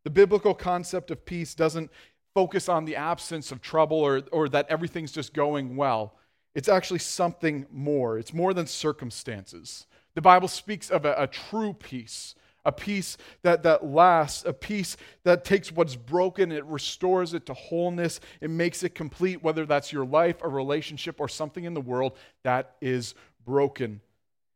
The 0.04 0.10
biblical 0.10 0.54
concept 0.54 1.10
of 1.10 1.24
peace 1.24 1.54
doesn't 1.54 1.90
focus 2.34 2.68
on 2.68 2.84
the 2.84 2.96
absence 2.96 3.50
of 3.50 3.62
trouble 3.62 3.98
or, 3.98 4.22
or 4.32 4.48
that 4.48 4.66
everything's 4.68 5.12
just 5.12 5.32
going 5.32 5.76
well. 5.76 6.14
It's 6.54 6.68
actually 6.68 6.98
something 6.98 7.66
more. 7.70 8.18
It's 8.18 8.34
more 8.34 8.54
than 8.54 8.66
circumstances. 8.66 9.86
The 10.14 10.22
Bible 10.22 10.48
speaks 10.48 10.90
of 10.90 11.04
a, 11.04 11.14
a 11.18 11.26
true 11.26 11.74
peace, 11.74 12.34
a 12.64 12.72
peace 12.72 13.16
that, 13.42 13.62
that 13.62 13.84
lasts, 13.84 14.44
a 14.44 14.52
peace 14.52 14.96
that 15.24 15.44
takes 15.44 15.70
what's 15.70 15.96
broken, 15.96 16.50
it 16.50 16.64
restores 16.64 17.34
it 17.34 17.46
to 17.46 17.54
wholeness, 17.54 18.20
it 18.40 18.50
makes 18.50 18.82
it 18.82 18.94
complete, 18.94 19.42
whether 19.42 19.66
that's 19.66 19.92
your 19.92 20.06
life, 20.06 20.42
a 20.42 20.48
relationship, 20.48 21.20
or 21.20 21.28
something 21.28 21.64
in 21.64 21.74
the 21.74 21.80
world 21.80 22.16
that 22.42 22.76
is 22.80 23.14
broken. 23.44 24.00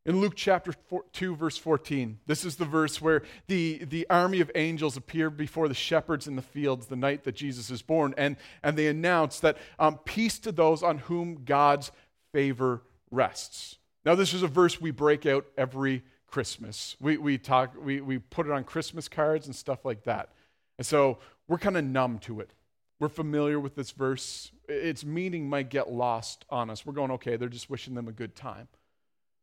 In 0.06 0.18
Luke 0.18 0.32
chapter 0.34 0.72
2, 1.12 1.36
verse 1.36 1.58
14, 1.58 2.20
this 2.26 2.46
is 2.46 2.56
the 2.56 2.64
verse 2.64 3.02
where 3.02 3.22
the, 3.48 3.84
the 3.84 4.06
army 4.08 4.40
of 4.40 4.50
angels 4.54 4.96
appear 4.96 5.28
before 5.28 5.68
the 5.68 5.74
shepherds 5.74 6.26
in 6.26 6.36
the 6.36 6.42
fields 6.42 6.86
the 6.86 6.96
night 6.96 7.24
that 7.24 7.34
Jesus 7.34 7.70
is 7.70 7.82
born, 7.82 8.14
and, 8.16 8.36
and 8.62 8.78
they 8.78 8.86
announce 8.86 9.40
that 9.40 9.58
um, 9.78 9.98
peace 9.98 10.38
to 10.38 10.52
those 10.52 10.82
on 10.82 10.98
whom 10.98 11.44
God's 11.44 11.92
favor 12.32 12.82
rests. 13.10 13.76
Now, 14.06 14.14
this 14.14 14.32
is 14.32 14.42
a 14.42 14.48
verse 14.48 14.80
we 14.80 14.90
break 14.90 15.26
out 15.26 15.44
every 15.58 16.02
Christmas. 16.26 16.96
We, 16.98 17.18
we, 17.18 17.36
talk, 17.36 17.74
we, 17.78 18.00
we 18.00 18.18
put 18.18 18.46
it 18.46 18.52
on 18.52 18.64
Christmas 18.64 19.06
cards 19.06 19.44
and 19.46 19.54
stuff 19.54 19.84
like 19.84 20.04
that. 20.04 20.30
And 20.78 20.86
so 20.86 21.18
we're 21.46 21.58
kind 21.58 21.76
of 21.76 21.84
numb 21.84 22.20
to 22.20 22.40
it. 22.40 22.54
We're 23.00 23.08
familiar 23.08 23.60
with 23.60 23.74
this 23.74 23.90
verse. 23.90 24.50
Its 24.66 25.04
meaning 25.04 25.46
might 25.46 25.68
get 25.68 25.90
lost 25.90 26.46
on 26.48 26.70
us. 26.70 26.86
We're 26.86 26.94
going, 26.94 27.10
okay, 27.12 27.36
they're 27.36 27.50
just 27.50 27.68
wishing 27.68 27.94
them 27.94 28.08
a 28.08 28.12
good 28.12 28.34
time. 28.34 28.68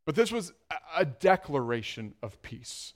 But 0.08 0.16
this 0.16 0.32
was 0.32 0.54
a 0.96 1.04
declaration 1.04 2.14
of 2.24 2.42
peace. 2.42 2.94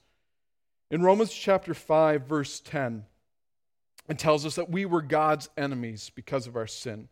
In 0.89 1.01
Romans 1.01 1.33
chapter 1.33 1.73
5, 1.73 2.21
verse 2.23 2.61
10, 2.61 3.03
it 4.07 4.17
tells 4.17 4.45
us 4.45 4.55
that 4.55 4.69
we 4.69 4.85
were 4.85 5.01
God's 5.01 5.49
enemies 5.57 6.09
because 6.15 6.47
of 6.47 6.55
our 6.55 6.67
sin. 6.67 7.09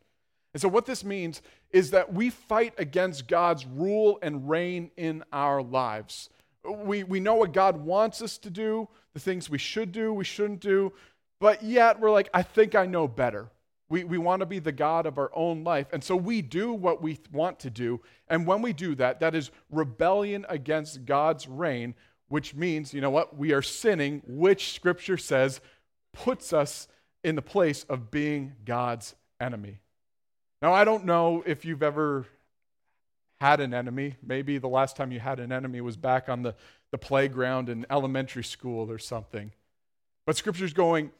And 0.53 0.61
so, 0.61 0.69
what 0.69 0.85
this 0.85 1.03
means 1.03 1.41
is 1.71 1.91
that 1.91 2.13
we 2.13 2.29
fight 2.29 2.75
against 2.77 3.27
God's 3.27 3.65
rule 3.65 4.19
and 4.21 4.49
reign 4.49 4.89
in 4.95 5.21
our 5.33 5.61
lives. 5.61 6.29
We, 6.63 7.03
we 7.03 7.19
know 7.19 7.35
what 7.35 7.51
God 7.51 7.81
wants 7.83 8.21
us 8.21 8.37
to 8.37 8.49
do, 8.49 8.87
the 9.13 9.19
things 9.19 9.49
we 9.49 9.57
should 9.57 9.91
do, 9.91 10.13
we 10.13 10.23
shouldn't 10.23 10.61
do, 10.61 10.93
but 11.41 11.61
yet 11.61 11.99
we're 11.99 12.11
like, 12.11 12.29
I 12.33 12.41
think 12.41 12.73
I 12.73 12.85
know 12.85 13.05
better. 13.09 13.49
We, 13.89 14.03
we 14.03 14.19
want 14.19 14.41
to 14.41 14.45
be 14.45 14.59
the 14.59 14.71
God 14.71 15.05
of 15.05 15.17
our 15.17 15.31
own 15.33 15.63
life. 15.63 15.87
And 15.91 16.03
so 16.03 16.15
we 16.15 16.41
do 16.43 16.73
what 16.73 17.01
we 17.01 17.17
want 17.31 17.59
to 17.61 17.71
do. 17.71 18.01
And 18.27 18.45
when 18.45 18.61
we 18.61 18.71
do 18.71 18.93
that, 18.95 19.19
that 19.19 19.33
is 19.33 19.49
rebellion 19.71 20.45
against 20.47 21.05
God's 21.05 21.47
reign, 21.47 21.95
which 22.27 22.53
means, 22.53 22.93
you 22.93 23.01
know 23.01 23.09
what? 23.09 23.35
We 23.35 23.51
are 23.51 23.63
sinning, 23.63 24.21
which 24.27 24.73
scripture 24.73 25.17
says 25.17 25.59
puts 26.13 26.53
us 26.53 26.87
in 27.23 27.35
the 27.35 27.41
place 27.41 27.83
of 27.89 28.11
being 28.11 28.53
God's 28.63 29.15
enemy. 29.41 29.79
Now, 30.61 30.73
I 30.73 30.83
don't 30.83 31.05
know 31.05 31.43
if 31.45 31.65
you've 31.65 31.83
ever 31.83 32.27
had 33.41 33.59
an 33.59 33.73
enemy. 33.73 34.15
Maybe 34.21 34.57
the 34.57 34.67
last 34.67 34.95
time 34.95 35.11
you 35.11 35.19
had 35.19 35.39
an 35.39 35.51
enemy 35.51 35.81
was 35.81 35.97
back 35.97 36.29
on 36.29 36.43
the, 36.43 36.55
the 36.91 36.97
playground 36.97 37.69
in 37.69 37.85
elementary 37.89 38.43
school 38.43 38.91
or 38.91 38.99
something. 38.99 39.51
But 40.25 40.35
Scripture's 40.35 40.73
going, 40.73 41.11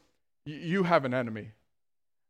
you 0.44 0.84
have 0.84 1.04
an 1.04 1.14
enemy. 1.14 1.52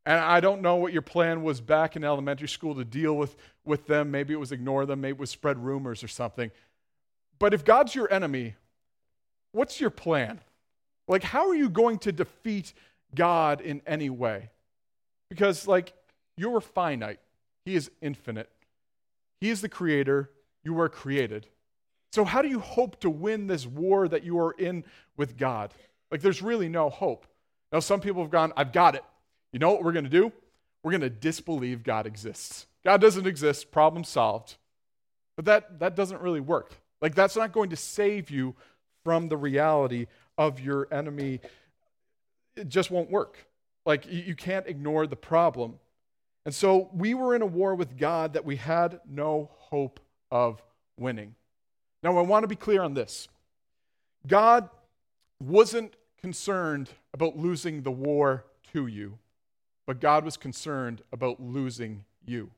And 0.07 0.19
I 0.19 0.41
don't 0.41 0.63
know 0.63 0.77
what 0.77 0.93
your 0.93 1.03
plan 1.03 1.43
was 1.43 1.61
back 1.61 1.95
in 1.95 2.05
elementary 2.05 2.49
school 2.49 2.75
to 2.75 2.85
deal 2.85 3.17
with, 3.17 3.37
with 3.65 3.87
them. 3.87 4.11
Maybe 4.11 4.33
it 4.33 4.39
was 4.39 4.53
ignore 4.53 4.87
them, 4.87 5.01
maybe 5.01 5.17
it 5.17 5.21
was 5.21 5.31
spread 5.31 5.59
rumors 5.59 6.03
or 6.03 6.09
something. 6.09 6.51
But 7.39 7.55
if 7.55 7.65
God's 7.65 7.95
your 7.95 8.13
enemy, 8.13 8.55
what's 9.53 9.81
your 9.81 9.91
plan? 9.91 10.41
Like, 11.09 11.23
how 11.23 11.49
are 11.49 11.55
you 11.55 11.69
going 11.69 11.99
to 12.01 12.13
defeat 12.13 12.73
God 13.15 13.61
in 13.61 13.83
any 13.87 14.11
way? 14.11 14.51
Because, 15.29 15.67
like, 15.67 15.93
you're 16.37 16.61
finite, 16.61 17.21
He 17.65 17.75
is 17.75 17.91
infinite. 18.01 18.51
He 19.41 19.51
is 19.51 19.61
the 19.61 19.69
creator, 19.69 20.31
you 20.63 20.75
were 20.75 20.89
created. 20.89 21.47
So, 22.13 22.25
how 22.25 22.43
do 22.43 22.49
you 22.49 22.61
hope 22.61 23.01
to 23.01 23.11
win 23.11 23.47
this 23.47 23.67
war 23.67 24.09
that 24.09 24.25
you 24.25 24.39
are 24.39 24.53
in 24.53 24.85
with 25.17 25.37
God? 25.37 25.73
Like, 26.11 26.21
there's 26.21 26.43
really 26.43 26.69
no 26.69 26.91
hope. 26.91 27.27
Now, 27.73 27.79
some 27.81 28.01
people 28.01 28.23
have 28.23 28.31
gone, 28.31 28.53
I've 28.57 28.73
got 28.73 28.95
it. 28.95 29.05
You 29.53 29.59
know 29.59 29.71
what 29.73 29.83
we're 29.83 29.93
going 29.93 30.05
to 30.05 30.11
do? 30.11 30.33
We're 30.83 30.93
going 30.93 31.01
to 31.03 31.11
disbelieve 31.11 31.83
God 31.83 32.07
exists. 32.07 32.67
God 32.85 33.01
doesn't 33.01 33.27
exist, 33.27 33.71
problem 33.71 34.05
solved. 34.05 34.57
But 35.37 35.45
that, 35.47 35.79
that 35.81 35.97
doesn't 35.97 36.21
really 36.21 36.41
work. 36.41 36.75
Like, 37.03 37.15
that's 37.15 37.37
not 37.37 37.53
going 37.53 37.71
to 37.71 37.77
save 37.77 38.31
you 38.31 38.55
from 39.05 39.29
the 39.29 39.37
reality 39.37 40.07
of 40.37 40.61
your 40.61 40.89
enemy. 40.93 41.41
It 42.57 42.69
just 42.69 42.91
won't 42.91 43.11
work. 43.11 43.39
Like, 43.87 44.11
you, 44.11 44.35
can't 44.35 44.67
ignore 44.67 45.07
the 45.07 45.17
problem. 45.17 45.79
And 46.45 46.55
so 46.55 46.91
we 46.93 47.15
were 47.15 47.35
in 47.35 47.43
a 47.43 47.47
war 47.47 47.75
with 47.75 47.99
God 47.99 48.35
that 48.35 48.45
we 48.45 48.57
had 48.57 49.01
no 49.09 49.51
hope 49.53 50.01
of 50.31 50.63
winning. 50.99 51.35
Now, 52.03 52.17
I 52.19 52.23
want 52.23 52.45
to 52.45 52.49
be 52.49 52.57
clear 52.57 52.83
on 52.83 52.95
this 52.95 53.29
God 54.27 54.69
wasn't 55.43 55.95
concerned 56.21 56.91
about 57.15 57.37
losing 57.37 57.83
the 57.83 57.91
war 57.91 58.45
to 58.73 58.87
you, 58.87 59.19
but 59.91 59.99
God 59.99 60.25
was 60.25 60.37
concerned 60.37 61.03
about 61.11 61.43
losing 61.43 62.05
you. 62.25 62.53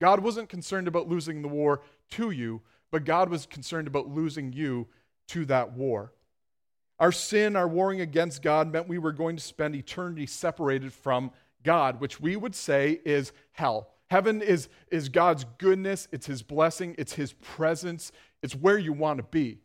God 0.00 0.18
wasn't 0.18 0.48
concerned 0.48 0.88
about 0.88 1.08
losing 1.08 1.42
the 1.42 1.48
war 1.48 1.82
to 2.10 2.32
you, 2.32 2.60
but 2.90 3.04
God 3.04 3.28
was 3.28 3.46
concerned 3.46 3.86
about 3.86 4.08
losing 4.08 4.52
you 4.52 4.88
to 5.28 5.44
that 5.44 5.74
war. 5.74 6.12
Our 6.98 7.12
sin, 7.12 7.54
our 7.54 7.68
warring 7.68 8.00
against 8.00 8.42
God, 8.42 8.72
meant 8.72 8.88
we 8.88 8.98
were 8.98 9.12
going 9.12 9.36
to 9.36 9.42
spend 9.42 9.76
eternity 9.76 10.26
separated 10.26 10.92
from 10.92 11.30
God, 11.62 12.00
which 12.00 12.20
we 12.20 12.34
would 12.34 12.56
say 12.56 13.00
is 13.04 13.30
hell. 13.52 13.90
Heaven 14.10 14.42
is, 14.42 14.68
is 14.90 15.08
God's 15.08 15.46
goodness, 15.58 16.08
it's 16.10 16.26
His 16.26 16.42
blessing, 16.42 16.96
it's 16.98 17.12
His 17.12 17.32
presence, 17.34 18.10
it's 18.42 18.56
where 18.56 18.76
you 18.76 18.92
want 18.92 19.18
to 19.18 19.22
be. 19.22 19.60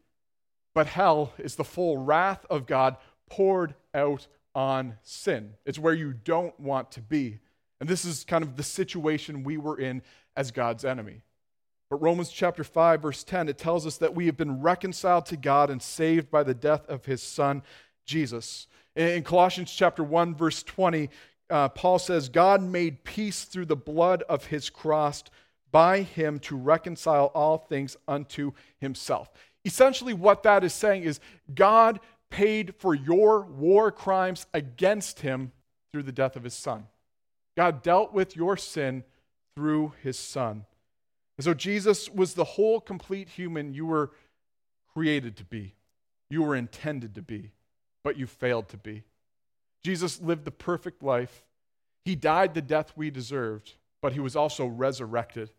But 0.76 0.86
hell 0.86 1.34
is 1.40 1.56
the 1.56 1.64
full 1.64 1.98
wrath 1.98 2.46
of 2.48 2.68
God 2.68 2.98
poured 3.28 3.74
out 3.96 4.28
on 4.56 4.98
sin. 5.04 5.54
It's 5.66 5.78
where 5.78 5.94
you 5.94 6.14
don't 6.14 6.58
want 6.60 6.92
to 6.94 7.02
be. 7.02 7.40
And 7.80 7.88
this 7.90 8.06
is 8.06 8.24
kind 8.24 8.44
of 8.44 8.56
the 8.56 8.64
situation 8.64 9.44
we 9.44 9.58
were 9.58 9.78
in 9.78 10.02
as 10.36 10.52
God's 10.52 10.86
enemy. 10.86 11.22
But 11.90 12.02
Romans 12.02 12.32
chapter 12.32 12.64
5 12.64 13.02
verse 13.02 13.24
10 13.24 13.50
it 13.50 13.60
tells 13.60 13.86
us 13.86 13.98
that 13.98 14.16
we 14.16 14.26
have 14.26 14.38
been 14.38 14.62
reconciled 14.62 15.28
to 15.28 15.38
God 15.38 15.70
and 15.70 15.82
saved 15.82 16.32
by 16.32 16.42
the 16.42 16.56
death 16.56 16.88
of 16.90 17.06
his 17.06 17.22
son 17.22 17.62
Jesus. 18.06 18.66
In 18.96 19.24
Colossians 19.24 19.72
chapter 19.72 20.04
1 20.04 20.34
verse 20.34 20.64
20 20.64 21.10
uh, 21.50 21.70
Paul 21.70 22.00
says, 22.00 22.30
God 22.30 22.64
made 22.64 23.04
peace 23.04 23.44
through 23.44 23.66
the 23.66 23.76
blood 23.76 24.24
of 24.24 24.46
his 24.46 24.70
cross 24.70 25.24
by 25.72 26.02
him 26.02 26.40
to 26.40 26.56
reconcile 26.56 27.28
all 27.36 27.58
things 27.58 27.98
unto 28.08 28.54
himself. 28.80 29.30
Essentially, 29.64 30.14
what 30.14 30.44
that 30.44 30.64
is 30.64 30.74
saying 30.74 31.04
is 31.04 31.20
God 31.54 32.00
paid 32.36 32.76
for 32.76 32.94
your 32.94 33.40
war 33.44 33.94
crimes 33.94 34.46
against 34.54 35.22
him 35.22 35.54
through 35.94 36.04
the 36.04 36.12
death 36.12 36.36
of 36.36 36.44
his 36.44 36.54
son. 36.54 36.86
God 37.56 37.82
dealt 37.82 38.12
with 38.12 38.36
your 38.36 38.58
sin 38.58 39.06
through 39.56 39.94
his 40.04 40.20
son. 40.20 40.66
And 41.38 41.46
so 41.46 41.54
Jesus 41.54 42.10
was 42.10 42.34
the 42.34 42.44
whole 42.44 42.82
complete 42.82 43.30
human 43.30 43.74
you 43.74 43.86
were 43.86 44.12
created 44.94 45.38
to 45.38 45.46
be, 45.46 45.76
you 46.30 46.44
were 46.44 46.58
intended 46.58 47.16
to 47.16 47.22
be, 47.22 47.52
but 48.04 48.18
you 48.18 48.28
failed 48.28 48.68
to 48.70 48.78
be. 48.78 49.04
Jesus 49.82 50.22
lived 50.22 50.44
the 50.44 50.52
perfect 50.52 51.02
life. 51.02 51.46
He 52.04 52.16
died 52.16 52.54
the 52.54 52.62
death 52.62 52.92
we 52.98 53.12
deserved, 53.12 53.76
but 54.02 54.12
he 54.12 54.20
was 54.20 54.36
also 54.36 54.66
resurrected. 54.66 55.52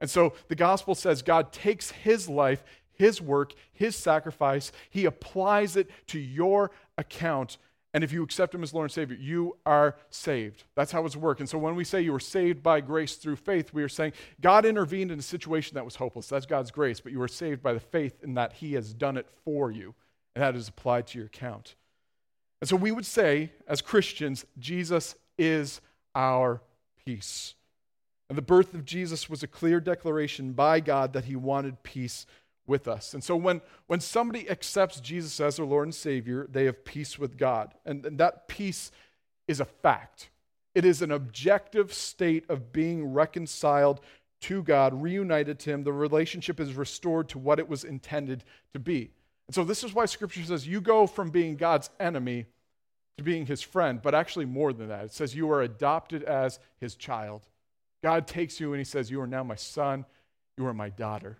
And 0.00 0.08
so 0.08 0.34
the 0.46 0.54
gospel 0.54 0.94
says 0.94 1.20
God 1.20 1.52
takes 1.52 1.90
his 1.90 2.28
life, 2.28 2.62
his 2.94 3.20
work, 3.20 3.52
his 3.72 3.96
sacrifice, 3.96 4.72
he 4.90 5.04
applies 5.04 5.76
it 5.76 5.90
to 6.08 6.18
your 6.18 6.70
account. 6.98 7.58
And 7.94 8.02
if 8.02 8.12
you 8.12 8.22
accept 8.22 8.54
him 8.54 8.62
as 8.62 8.72
Lord 8.72 8.84
and 8.86 8.92
Savior, 8.92 9.16
you 9.20 9.56
are 9.66 9.96
saved. 10.08 10.64
That's 10.74 10.92
how 10.92 11.04
it's 11.04 11.16
work. 11.16 11.40
And 11.40 11.48
so 11.48 11.58
when 11.58 11.74
we 11.74 11.84
say 11.84 12.00
you 12.00 12.12
were 12.12 12.20
saved 12.20 12.62
by 12.62 12.80
grace 12.80 13.16
through 13.16 13.36
faith, 13.36 13.74
we 13.74 13.82
are 13.82 13.88
saying 13.88 14.12
God 14.40 14.64
intervened 14.64 15.10
in 15.10 15.18
a 15.18 15.22
situation 15.22 15.74
that 15.74 15.84
was 15.84 15.96
hopeless. 15.96 16.28
That's 16.28 16.46
God's 16.46 16.70
grace, 16.70 17.00
but 17.00 17.12
you 17.12 17.18
were 17.18 17.28
saved 17.28 17.62
by 17.62 17.74
the 17.74 17.80
faith 17.80 18.22
in 18.22 18.34
that 18.34 18.54
he 18.54 18.72
has 18.74 18.94
done 18.94 19.18
it 19.18 19.26
for 19.44 19.70
you, 19.70 19.94
and 20.34 20.42
that 20.42 20.56
is 20.56 20.68
applied 20.68 21.06
to 21.08 21.18
your 21.18 21.26
account. 21.26 21.74
And 22.62 22.68
so 22.68 22.76
we 22.76 22.92
would 22.92 23.04
say, 23.04 23.50
as 23.66 23.82
Christians, 23.82 24.46
Jesus 24.58 25.16
is 25.36 25.80
our 26.14 26.62
peace. 27.04 27.54
And 28.30 28.38
the 28.38 28.42
birth 28.42 28.72
of 28.72 28.86
Jesus 28.86 29.28
was 29.28 29.42
a 29.42 29.46
clear 29.46 29.80
declaration 29.80 30.52
by 30.52 30.80
God 30.80 31.12
that 31.12 31.26
he 31.26 31.36
wanted 31.36 31.82
peace 31.82 32.24
with 32.66 32.86
us. 32.86 33.14
And 33.14 33.22
so 33.22 33.36
when, 33.36 33.60
when 33.86 34.00
somebody 34.00 34.48
accepts 34.48 35.00
Jesus 35.00 35.40
as 35.40 35.56
their 35.56 35.66
Lord 35.66 35.88
and 35.88 35.94
Savior, 35.94 36.46
they 36.50 36.64
have 36.66 36.84
peace 36.84 37.18
with 37.18 37.36
God. 37.36 37.74
And, 37.84 38.04
and 38.06 38.18
that 38.18 38.48
peace 38.48 38.90
is 39.48 39.60
a 39.60 39.64
fact, 39.64 40.30
it 40.74 40.84
is 40.84 41.02
an 41.02 41.10
objective 41.10 41.92
state 41.92 42.48
of 42.48 42.72
being 42.72 43.12
reconciled 43.12 44.00
to 44.42 44.62
God, 44.62 45.02
reunited 45.02 45.58
to 45.60 45.70
Him. 45.70 45.84
The 45.84 45.92
relationship 45.92 46.58
is 46.58 46.74
restored 46.74 47.28
to 47.30 47.38
what 47.38 47.58
it 47.58 47.68
was 47.68 47.84
intended 47.84 48.44
to 48.72 48.78
be. 48.78 49.10
And 49.48 49.54
so, 49.54 49.64
this 49.64 49.84
is 49.84 49.92
why 49.92 50.06
Scripture 50.06 50.42
says 50.42 50.66
you 50.66 50.80
go 50.80 51.06
from 51.06 51.30
being 51.30 51.56
God's 51.56 51.90
enemy 52.00 52.46
to 53.18 53.24
being 53.24 53.46
his 53.46 53.62
friend, 53.62 54.00
but 54.02 54.14
actually 54.14 54.46
more 54.46 54.72
than 54.72 54.88
that. 54.88 55.04
It 55.04 55.12
says 55.12 55.34
you 55.34 55.50
are 55.50 55.62
adopted 55.62 56.22
as 56.22 56.58
his 56.80 56.94
child. 56.94 57.42
God 58.02 58.26
takes 58.26 58.58
you 58.58 58.72
and 58.72 58.80
he 58.80 58.84
says, 58.84 59.10
You 59.10 59.20
are 59.20 59.26
now 59.26 59.44
my 59.44 59.54
son, 59.54 60.04
you 60.56 60.66
are 60.66 60.74
my 60.74 60.88
daughter. 60.88 61.38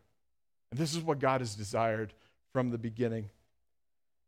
And 0.72 0.80
this 0.80 0.96
is 0.96 1.02
what 1.02 1.18
God 1.18 1.42
has 1.42 1.54
desired 1.54 2.14
from 2.50 2.70
the 2.70 2.78
beginning. 2.78 3.28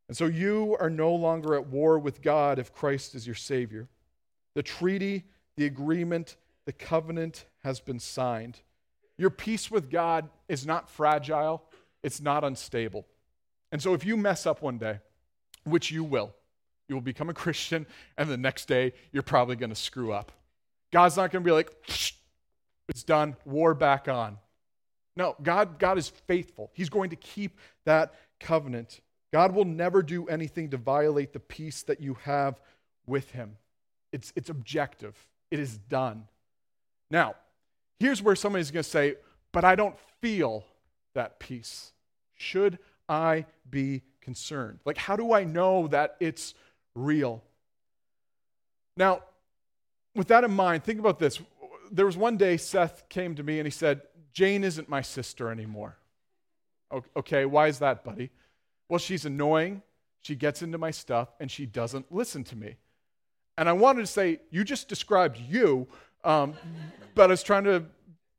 And 0.09 0.17
so 0.17 0.27
you 0.27 0.77
are 0.79 0.91
no 0.91 1.15
longer 1.15 1.55
at 1.55 1.69
war 1.69 1.99
with 1.99 2.21
God 2.21 2.59
if 2.59 2.71
Christ 2.71 3.15
is 3.15 3.27
your 3.27 3.35
Savior. 3.35 3.89
The 4.55 4.63
treaty, 4.63 5.25
the 5.57 5.65
agreement, 5.65 6.37
the 6.67 6.73
covenant 6.73 7.47
has 7.63 7.81
been 7.81 7.99
signed. 7.99 8.61
Your 9.17 9.31
peace 9.31 9.71
with 9.71 9.91
God 9.91 10.29
is 10.47 10.67
not 10.67 10.91
fragile, 10.91 11.63
it's 12.03 12.21
not 12.21 12.45
unstable. 12.45 13.07
And 13.73 13.81
so 13.81 13.95
if 13.95 14.05
you 14.05 14.15
mess 14.15 14.45
up 14.45 14.61
one 14.61 14.77
day, 14.77 14.99
which 15.65 15.91
you 15.91 16.05
will, 16.05 16.35
you 16.91 16.95
will 16.95 17.03
become 17.03 17.31
a 17.31 17.35
Christian, 17.35 17.87
and 18.19 18.29
the 18.29 18.37
next 18.37 18.69
day 18.69 18.93
you're 19.13 19.23
probably 19.23 19.57
going 19.57 19.71
to 19.71 19.77
screw 19.77 20.13
up. 20.13 20.31
God's 20.93 21.17
not 21.17 21.33
going 21.33 21.43
to 21.43 21.49
be 21.49 21.53
like, 21.53 21.73
it's 22.87 23.03
done, 23.03 23.35
war 23.47 23.73
back 23.73 24.09
on. 24.09 24.37
No, 25.17 25.37
God, 25.43 25.79
God 25.79 25.99
is 25.99 26.09
faithful. 26.09 26.71
He's 26.75 26.89
going 26.89 27.11
to 27.11 27.17
keep 27.17 27.59
that 27.85 28.15
covenant. 28.41 29.01
God 29.33 29.53
will 29.53 29.65
never 29.65 30.03
do 30.03 30.27
anything 30.29 30.71
to 30.71 30.77
violate 30.77 31.33
the 31.33 31.41
peace 31.41 31.83
that 31.85 32.01
you 32.01 32.15
have 32.23 32.61
with 33.07 33.31
Him. 33.31 33.57
It's, 34.13 34.33
it's 34.37 34.51
objective, 34.51 35.15
it 35.51 35.59
is 35.59 35.77
done. 35.77 36.29
Now, 37.11 37.35
here's 37.99 38.23
where 38.23 38.37
somebody's 38.37 38.71
going 38.71 38.85
to 38.85 38.89
say, 38.89 39.17
but 39.53 39.65
I 39.65 39.75
don't 39.75 39.97
feel 40.21 40.65
that 41.15 41.39
peace. 41.39 41.93
Should 42.35 42.79
I 43.09 43.47
be 43.69 44.03
concerned? 44.21 44.81
Like, 44.85 44.97
how 44.97 45.17
do 45.17 45.33
I 45.33 45.45
know 45.45 45.89
that 45.89 46.17
it's 46.21 46.55
real? 46.95 47.43
Now, 48.97 49.23
with 50.15 50.29
that 50.29 50.45
in 50.45 50.53
mind, 50.53 50.85
think 50.85 50.99
about 51.01 51.19
this. 51.19 51.41
There 51.91 52.07
was 52.07 52.17
one 52.17 52.37
day 52.37 52.57
Seth 52.57 53.09
came 53.09 53.35
to 53.35 53.43
me 53.43 53.59
and 53.59 53.67
he 53.67 53.71
said, 53.71 54.03
Jane 54.35 54.65
isn't 54.65 54.89
my 54.89 55.01
sister 55.01 55.51
anymore. 55.51 55.97
Okay, 57.17 57.47
why 57.47 57.69
is 57.69 57.79
that, 57.79 58.05
buddy? 58.05 58.31
Well, 58.89 58.99
she's 58.99 59.25
annoying, 59.25 59.83
she 60.21 60.35
gets 60.35 60.63
into 60.63 60.77
my 60.79 60.91
stuff, 60.91 61.29
and 61.41 61.51
she 61.51 61.67
doesn't 61.67 62.13
listen 62.13 62.45
to 62.45 62.57
me. 62.57 62.77
And 63.57 63.69
I 63.69 63.73
wanted 63.73 64.01
to 64.01 64.07
say, 64.07 64.41
You 64.51 64.65
just 64.65 64.89
described 64.89 65.39
you, 65.39 65.89
um, 66.25 66.55
but 67.15 67.25
I 67.25 67.27
was 67.29 67.43
trying 67.43 67.65
to 67.65 67.85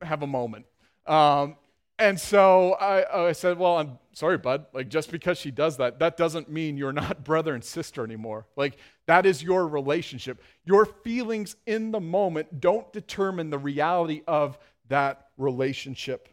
have 0.02 0.22
a 0.22 0.28
moment. 0.28 0.66
Um, 1.08 1.56
And 1.98 2.20
so 2.20 2.74
I, 2.74 3.28
I 3.28 3.32
said, 3.32 3.58
Well, 3.58 3.78
I'm 3.78 3.98
sorry, 4.14 4.38
bud. 4.38 4.66
Like, 4.74 4.90
just 4.90 5.12
because 5.12 5.38
she 5.38 5.52
does 5.52 5.78
that, 5.78 6.00
that 6.00 6.18
doesn't 6.18 6.50
mean 6.50 6.78
you're 6.78 6.94
not 6.94 7.24
brother 7.24 7.54
and 7.54 7.64
sister 7.64 8.04
anymore. 8.04 8.46
Like, 8.56 8.78
that 9.08 9.26
is 9.26 9.42
your 9.42 9.68
relationship. 9.68 10.42
Your 10.66 10.86
feelings 10.86 11.56
in 11.66 11.92
the 11.92 12.02
moment 12.02 12.60
don't 12.60 12.92
determine 12.92 13.50
the 13.50 13.60
reality 13.60 14.22
of 14.28 14.58
that 14.90 15.28
relationship. 15.38 16.30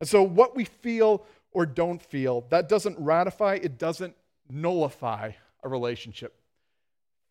And 0.00 0.08
so, 0.08 0.22
what 0.22 0.56
we 0.56 0.64
feel 0.64 1.24
or 1.52 1.66
don't 1.66 2.02
feel, 2.02 2.44
that 2.50 2.68
doesn't 2.68 2.98
ratify, 2.98 3.58
it 3.62 3.78
doesn't 3.78 4.14
nullify 4.50 5.32
a 5.62 5.68
relationship. 5.68 6.34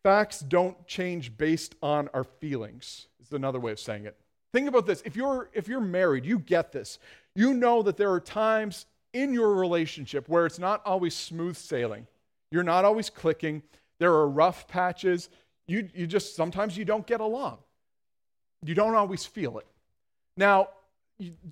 Facts 0.02 0.40
don't 0.40 0.86
change 0.86 1.36
based 1.36 1.74
on 1.82 2.08
our 2.12 2.24
feelings, 2.24 3.06
is 3.22 3.32
another 3.32 3.60
way 3.60 3.72
of 3.72 3.80
saying 3.80 4.04
it. 4.06 4.16
Think 4.52 4.68
about 4.68 4.86
this. 4.86 5.02
If 5.04 5.16
you're, 5.16 5.50
if 5.52 5.66
you're 5.66 5.80
married, 5.80 6.24
you 6.24 6.38
get 6.38 6.72
this. 6.72 6.98
You 7.34 7.54
know 7.54 7.82
that 7.82 7.96
there 7.96 8.12
are 8.12 8.20
times 8.20 8.86
in 9.12 9.32
your 9.32 9.54
relationship 9.54 10.28
where 10.28 10.46
it's 10.46 10.58
not 10.58 10.82
always 10.84 11.14
smooth 11.14 11.56
sailing. 11.56 12.06
You're 12.50 12.62
not 12.62 12.84
always 12.84 13.10
clicking. 13.10 13.62
There 13.98 14.12
are 14.12 14.28
rough 14.28 14.68
patches. 14.68 15.28
You, 15.66 15.88
you 15.94 16.06
just, 16.06 16.36
sometimes 16.36 16.76
you 16.76 16.84
don't 16.84 17.06
get 17.06 17.20
along. 17.20 17.58
You 18.64 18.74
don't 18.74 18.94
always 18.94 19.24
feel 19.24 19.58
it. 19.58 19.66
Now, 20.36 20.68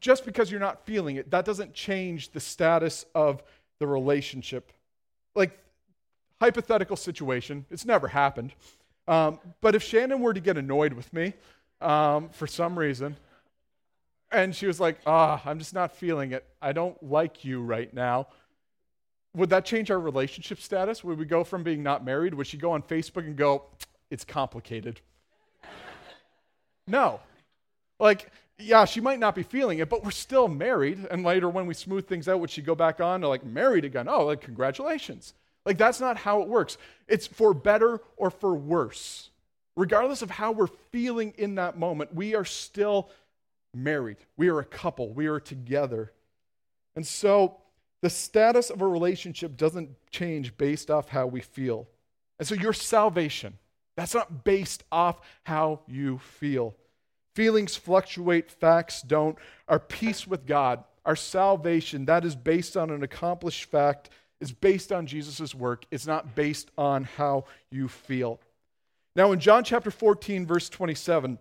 just 0.01 0.25
because 0.25 0.51
you're 0.51 0.61
not 0.61 0.85
feeling 0.85 1.17
it, 1.17 1.31
that 1.31 1.45
doesn't 1.45 1.73
change 1.75 2.31
the 2.31 2.41
status 2.41 3.05
of 3.15 3.43
the 3.79 3.87
relationship. 3.87 4.73
Like, 5.35 5.59
hypothetical 6.41 6.97
situation, 6.97 7.65
it's 7.71 7.85
never 7.85 8.09
happened. 8.09 8.53
Um, 9.09 9.39
but 9.61 9.75
if 9.75 9.83
Shannon 9.83 10.21
were 10.21 10.35
to 10.35 10.41
get 10.41 10.57
annoyed 10.57 10.93
with 10.93 11.13
me 11.13 11.35
um, 11.81 12.29
for 12.31 12.47
some 12.47 12.79
reason, 12.79 13.17
and 14.31 14.55
she 14.55 14.67
was 14.67 14.81
like, 14.81 14.99
ah, 15.07 15.41
I'm 15.45 15.59
just 15.59 15.75
not 15.75 15.95
feeling 15.95 16.33
it. 16.33 16.45
I 16.61 16.73
don't 16.73 17.01
like 17.03 17.45
you 17.45 17.61
right 17.63 17.93
now. 17.93 18.29
Would 19.35 19.51
that 19.51 19.65
change 19.65 19.91
our 19.91 20.01
relationship 20.01 20.61
status? 20.61 21.05
Would 21.05 21.19
we 21.19 21.25
go 21.25 21.45
from 21.45 21.63
being 21.63 21.83
not 21.83 22.05
married? 22.05 22.35
Would 22.35 22.47
she 22.47 22.57
go 22.57 22.73
on 22.73 22.83
Facebook 22.83 23.25
and 23.27 23.37
go, 23.37 23.65
it's 24.11 24.25
complicated? 24.25 25.01
no. 26.87 27.21
Like, 27.99 28.31
yeah, 28.63 28.85
she 28.85 29.01
might 29.01 29.19
not 29.19 29.35
be 29.35 29.43
feeling 29.43 29.79
it, 29.79 29.89
but 29.89 30.05
we're 30.05 30.11
still 30.11 30.49
married. 30.49 31.07
And 31.11 31.25
later, 31.25 31.49
when 31.49 31.67
we 31.67 31.75
smooth 31.75 32.07
things 32.07 32.29
out, 32.29 32.41
would 32.41 32.51
she 32.51 32.63
go 32.63 32.75
back 32.75 33.01
on 33.01 33.21
to 33.21 33.29
like 33.29 33.45
married 33.45 33.85
again? 33.85 34.09
Oh, 34.09 34.27
like, 34.27 34.41
congratulations. 34.41 35.35
Like, 35.65 35.79
that's 35.79 36.01
not 36.01 36.17
how 36.17 36.43
it 36.43 36.49
works. 36.49 36.77
It's 37.07 37.27
for 37.27 37.55
better 37.55 38.01
or 38.17 38.31
for 38.31 38.55
worse. 38.55 39.31
Regardless 39.77 40.23
of 40.23 40.31
how 40.31 40.53
we're 40.53 40.67
feeling 40.67 41.35
in 41.39 41.55
that 41.55 41.79
moment, 41.79 42.15
we 42.15 42.35
are 42.35 42.45
still 42.45 43.11
married. 43.75 44.19
We 44.37 44.49
are 44.49 44.59
a 44.59 44.65
couple. 44.65 45.13
We 45.13 45.27
are 45.27 45.41
together. 45.41 46.13
And 46.97 47.07
so, 47.07 47.59
the 48.03 48.11
status 48.11 48.71
of 48.71 48.83
a 48.83 48.87
relationship 48.87 49.57
doesn't 49.57 49.91
change 50.11 50.57
based 50.57 50.91
off 50.91 51.09
how 51.09 51.27
we 51.27 51.41
feel. 51.41 51.89
And 52.39 52.47
so, 52.47 52.55
your 52.55 52.73
salvation, 52.73 53.57
that's 53.97 54.15
not 54.15 54.45
based 54.45 54.83
off 54.91 55.21
how 55.45 55.81
you 55.87 56.19
feel. 56.19 56.75
Feelings 57.35 57.77
fluctuate, 57.77 58.51
facts 58.51 59.03
don't. 59.03 59.39
Our 59.69 59.79
peace 59.79 60.27
with 60.27 60.47
God, 60.47 60.85
our 61.05 61.17
salvation, 61.17 62.05
that 62.05 62.25
is 62.25 62.37
based 62.37 62.77
on 62.77 62.91
an 62.91 63.03
accomplished 63.03 63.65
fact, 63.65 64.11
is 64.41 64.53
based 64.53 64.93
on 64.93 65.07
Jesus' 65.07 65.55
work. 65.55 65.85
It's 65.91 66.07
not 66.07 66.35
based 66.35 66.71
on 66.77 67.05
how 67.05 67.45
you 67.71 67.89
feel. 67.89 68.41
Now, 69.15 69.33
in 69.33 69.41
John 69.41 69.65
chapter 69.65 69.91
14, 69.91 70.47
verse 70.47 70.69
27, 70.69 71.39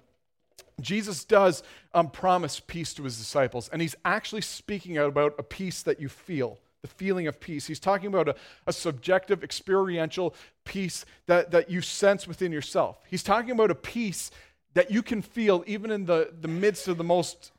Jesus 0.79 1.25
does 1.25 1.63
um, 1.93 2.09
promise 2.09 2.59
peace 2.59 2.93
to 2.95 3.03
his 3.03 3.17
disciples, 3.17 3.69
and 3.69 3.81
he's 3.81 3.95
actually 4.05 4.41
speaking 4.41 4.97
out 4.97 5.07
about 5.07 5.35
a 5.37 5.43
peace 5.43 5.81
that 5.83 5.99
you 5.99 6.09
feel, 6.09 6.57
the 6.81 6.87
feeling 6.87 7.27
of 7.27 7.39
peace. 7.39 7.67
He's 7.67 7.79
talking 7.79 8.07
about 8.07 8.29
a, 8.29 8.35
a 8.67 8.73
subjective, 8.73 9.43
experiential 9.43 10.35
peace 10.65 11.05
that, 11.27 11.51
that 11.51 11.69
you 11.69 11.81
sense 11.81 12.27
within 12.27 12.51
yourself. 12.51 12.97
He's 13.07 13.23
talking 13.23 13.51
about 13.51 13.71
a 13.71 13.75
peace 13.75 14.31
that 14.73 14.91
you 14.91 15.01
can 15.03 15.21
feel 15.21 15.63
even 15.67 15.91
in 15.91 16.05
the, 16.05 16.33
the 16.39 16.47
midst 16.47 16.87
of 16.87 16.97
the 16.97 17.03
most 17.03 17.51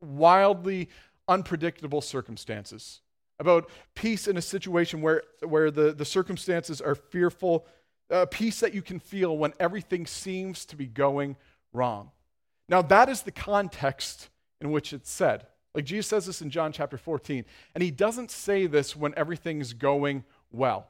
wildly 0.00 0.88
unpredictable 1.28 2.00
circumstances. 2.00 3.00
About 3.38 3.70
peace 3.94 4.28
in 4.28 4.36
a 4.36 4.42
situation 4.42 5.00
where, 5.00 5.22
where 5.40 5.70
the, 5.70 5.92
the 5.92 6.04
circumstances 6.04 6.80
are 6.80 6.94
fearful, 6.94 7.66
uh, 8.10 8.26
peace 8.26 8.60
that 8.60 8.74
you 8.74 8.82
can 8.82 8.98
feel 8.98 9.36
when 9.36 9.52
everything 9.58 10.06
seems 10.06 10.64
to 10.66 10.76
be 10.76 10.86
going 10.86 11.36
wrong. 11.72 12.10
Now, 12.68 12.82
that 12.82 13.08
is 13.08 13.22
the 13.22 13.32
context 13.32 14.28
in 14.60 14.70
which 14.70 14.92
it's 14.92 15.10
said. 15.10 15.46
Like 15.74 15.84
Jesus 15.84 16.06
says 16.06 16.26
this 16.26 16.42
in 16.42 16.50
John 16.50 16.72
chapter 16.72 16.98
14, 16.98 17.44
and 17.74 17.82
he 17.82 17.90
doesn't 17.90 18.30
say 18.30 18.66
this 18.66 18.94
when 18.94 19.14
everything's 19.16 19.72
going 19.72 20.24
well. 20.50 20.88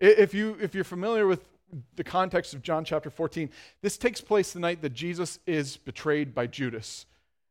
If, 0.00 0.34
you, 0.34 0.56
if 0.60 0.74
you're 0.74 0.84
familiar 0.84 1.26
with 1.26 1.46
the 1.96 2.04
context 2.04 2.54
of 2.54 2.62
John 2.62 2.84
chapter 2.84 3.10
14, 3.10 3.50
this 3.82 3.96
takes 3.96 4.20
place 4.20 4.52
the 4.52 4.60
night 4.60 4.82
that 4.82 4.92
Jesus 4.92 5.38
is 5.46 5.76
betrayed 5.76 6.34
by 6.34 6.46
Judas. 6.46 7.06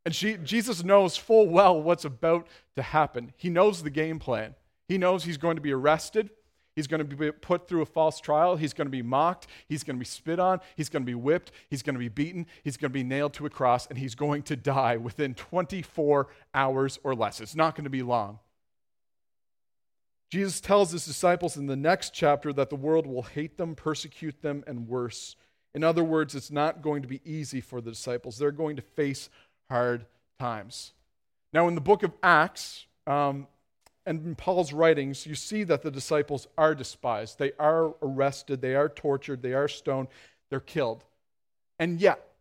And 0.06 0.14
she, 0.14 0.38
Jesus 0.38 0.84
knows 0.84 1.16
full 1.16 1.48
well 1.48 1.82
what's 1.82 2.06
about 2.06 2.48
to 2.76 2.82
happen. 2.82 3.34
He 3.38 3.50
knows 3.50 3.84
the 3.84 3.90
game 3.90 4.20
plan. 4.20 4.56
He 4.88 4.98
knows 4.98 5.24
he's 5.24 5.38
going 5.38 5.56
to 5.56 5.62
be 5.62 5.72
arrested. 5.72 6.30
He's 6.76 6.88
going 6.88 7.08
to 7.08 7.16
be 7.16 7.32
put 7.32 7.68
through 7.68 7.84
a 7.84 7.86
false 7.86 8.20
trial. 8.20 8.56
He's 8.56 8.74
going 8.74 8.88
to 8.88 8.92
be 8.92 9.04
mocked. 9.04 9.48
He's 9.68 9.84
going 9.84 9.96
to 9.96 10.00
be 10.00 10.06
spit 10.06 10.40
on. 10.40 10.60
He's 10.76 10.90
going 10.90 11.04
to 11.04 11.08
be 11.08 11.16
whipped. 11.16 11.52
He's 11.70 11.84
going 11.84 11.94
to 11.94 12.00
be 12.00 12.10
beaten. 12.10 12.48
He's 12.64 12.78
going 12.78 12.90
to 12.90 12.94
be 12.94 13.04
nailed 13.04 13.34
to 13.34 13.46
a 13.46 13.50
cross, 13.50 13.86
and 13.88 13.98
he's 13.98 14.16
going 14.16 14.42
to 14.44 14.56
die 14.56 14.98
within 14.98 15.36
24 15.36 16.28
hours 16.54 17.00
or 17.04 17.14
less. 17.14 17.42
It's 17.42 17.56
not 17.56 17.76
going 17.76 17.84
to 17.84 17.92
be 17.92 18.02
long. 18.02 18.40
Jesus 20.34 20.60
tells 20.60 20.90
his 20.90 21.06
disciples 21.06 21.58
in 21.58 21.68
the 21.68 21.76
next 21.76 22.12
chapter 22.12 22.52
that 22.54 22.72
the 22.72 22.76
world 22.76 23.06
will 23.06 23.22
hate 23.22 23.56
them, 23.56 23.76
persecute 23.76 24.42
them, 24.42 24.64
and 24.66 24.88
worse. 24.88 25.36
In 25.76 25.84
other 25.84 26.04
words, 26.04 26.34
it's 26.34 26.50
not 26.50 26.82
going 26.82 27.04
to 27.04 27.08
be 27.08 27.22
easy 27.24 27.62
for 27.62 27.82
the 27.82 27.92
disciples. 27.92 28.40
They're 28.40 28.50
going 28.50 28.78
to 28.78 28.82
face 28.82 29.30
hard 29.70 30.08
times. 30.40 30.94
Now, 31.54 31.68
in 31.68 31.76
the 31.76 31.82
book 31.82 32.02
of 32.02 32.14
Acts, 32.24 32.88
um, 33.06 33.46
and 34.08 34.26
in 34.26 34.34
Paul's 34.34 34.74
writings, 34.74 35.28
you 35.28 35.36
see 35.36 35.64
that 35.66 35.84
the 35.84 35.92
disciples 35.92 36.48
are 36.58 36.74
despised. 36.74 37.38
They 37.38 37.52
are 37.60 37.94
arrested, 38.02 38.60
they 38.60 38.74
are 38.74 38.90
tortured, 38.90 39.44
they 39.44 39.54
are 39.54 39.68
stoned, 39.68 40.08
they're 40.50 40.60
killed. 40.60 41.04
And 41.78 42.02
yet, 42.02 42.33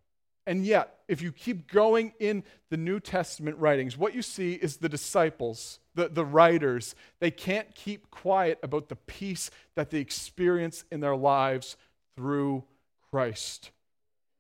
and 0.47 0.65
yet, 0.65 0.99
if 1.07 1.23
you 1.23 1.31
keep 1.31 1.71
going 1.71 2.13
in 2.19 2.43
the 2.71 2.77
New 2.77 2.99
Testament 2.99 3.57
writings, 3.59 3.97
what 3.97 4.15
you 4.15 4.23
see 4.23 4.55
is 4.55 4.79
the 4.79 4.89
disciples, 4.89 5.79
the, 5.95 6.09
the 6.09 6.25
writers, 6.25 6.95
they 7.21 7.31
can't 7.31 7.73
keep 7.75 8.11
quiet 8.11 8.59
about 8.63 8.89
the 8.89 8.97
peace 8.97 9.51
that 9.77 9.91
they 9.91 9.99
experience 9.99 10.85
in 10.91 11.01
their 11.01 11.15
lives 11.15 11.77
through 12.17 12.65
Christ. 13.11 13.71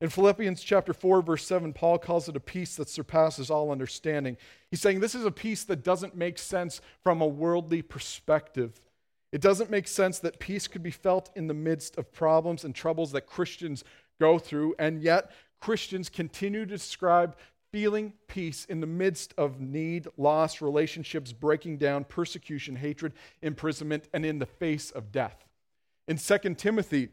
In 0.01 0.09
Philippians 0.09 0.62
chapter 0.62 0.93
4 0.93 1.23
verse 1.23 1.47
7 1.47 1.73
Paul 1.73 1.97
calls 1.97 2.29
it 2.29 2.35
a 2.35 2.41
peace 2.41 2.75
that 2.75 2.88
surpasses 2.88 3.51
all 3.51 3.71
understanding. 3.71 4.37
He's 4.69 4.81
saying 4.81 4.99
this 4.99 5.15
is 5.15 5.25
a 5.25 5.31
peace 5.31 5.62
that 5.65 5.85
doesn't 5.85 6.17
make 6.17 6.38
sense 6.38 6.81
from 7.05 7.21
a 7.21 7.27
worldly 7.27 7.83
perspective. 7.83 8.81
It 9.31 9.41
doesn't 9.41 9.71
make 9.71 9.87
sense 9.87 10.19
that 10.19 10.41
peace 10.41 10.67
could 10.67 10.83
be 10.83 10.91
felt 10.91 11.31
in 11.37 11.47
the 11.47 11.55
midst 11.55 11.97
of 11.99 12.12
problems 12.12 12.65
and 12.65 12.75
troubles 12.75 13.12
that 13.12 13.29
Christians 13.29 13.85
go 14.21 14.41
through 14.41 14.75
and 14.79 15.01
yet 15.01 15.31
Christians 15.62 16.09
continue 16.09 16.66
to 16.66 16.66
describe 16.66 17.37
feeling 17.70 18.12
peace 18.27 18.66
in 18.66 18.81
the 18.81 18.87
midst 18.87 19.33
of 19.38 19.61
need, 19.61 20.09
loss, 20.18 20.61
relationships 20.61 21.33
breaking 21.33 21.79
down, 21.79 22.05
persecution, 22.05 22.77
hatred, 22.77 23.12
imprisonment, 23.40 24.09
and 24.12 24.27
in 24.27 24.40
the 24.40 24.46
face 24.46 24.90
of 24.90 25.12
death. 25.12 25.46
In 26.09 26.18
2 26.18 26.38
Timothy, 26.57 27.11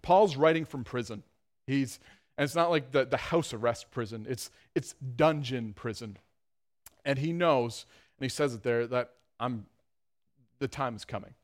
Paul's 0.00 0.36
writing 0.36 0.64
from 0.64 0.82
prison. 0.82 1.22
He's 1.66 2.00
and 2.38 2.44
it's 2.46 2.54
not 2.54 2.70
like 2.70 2.92
the, 2.92 3.04
the 3.04 3.18
house 3.18 3.52
arrest 3.52 3.90
prison, 3.90 4.26
it's, 4.28 4.50
it's 4.74 4.94
dungeon 5.16 5.74
prison. 5.74 6.16
And 7.04 7.18
he 7.18 7.32
knows, 7.32 7.84
and 8.18 8.24
he 8.24 8.28
says 8.28 8.54
it 8.54 8.62
there, 8.62 8.86
that 8.86 9.10
I'm, 9.38 9.66
the 10.58 10.68
time 10.68 10.96
is 10.96 11.04
coming. 11.04 11.34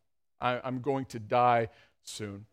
I, 0.40 0.61
I'm 0.64 0.80
going 0.80 1.04
to 1.06 1.18
die 1.18 1.68
soon. 2.04 2.46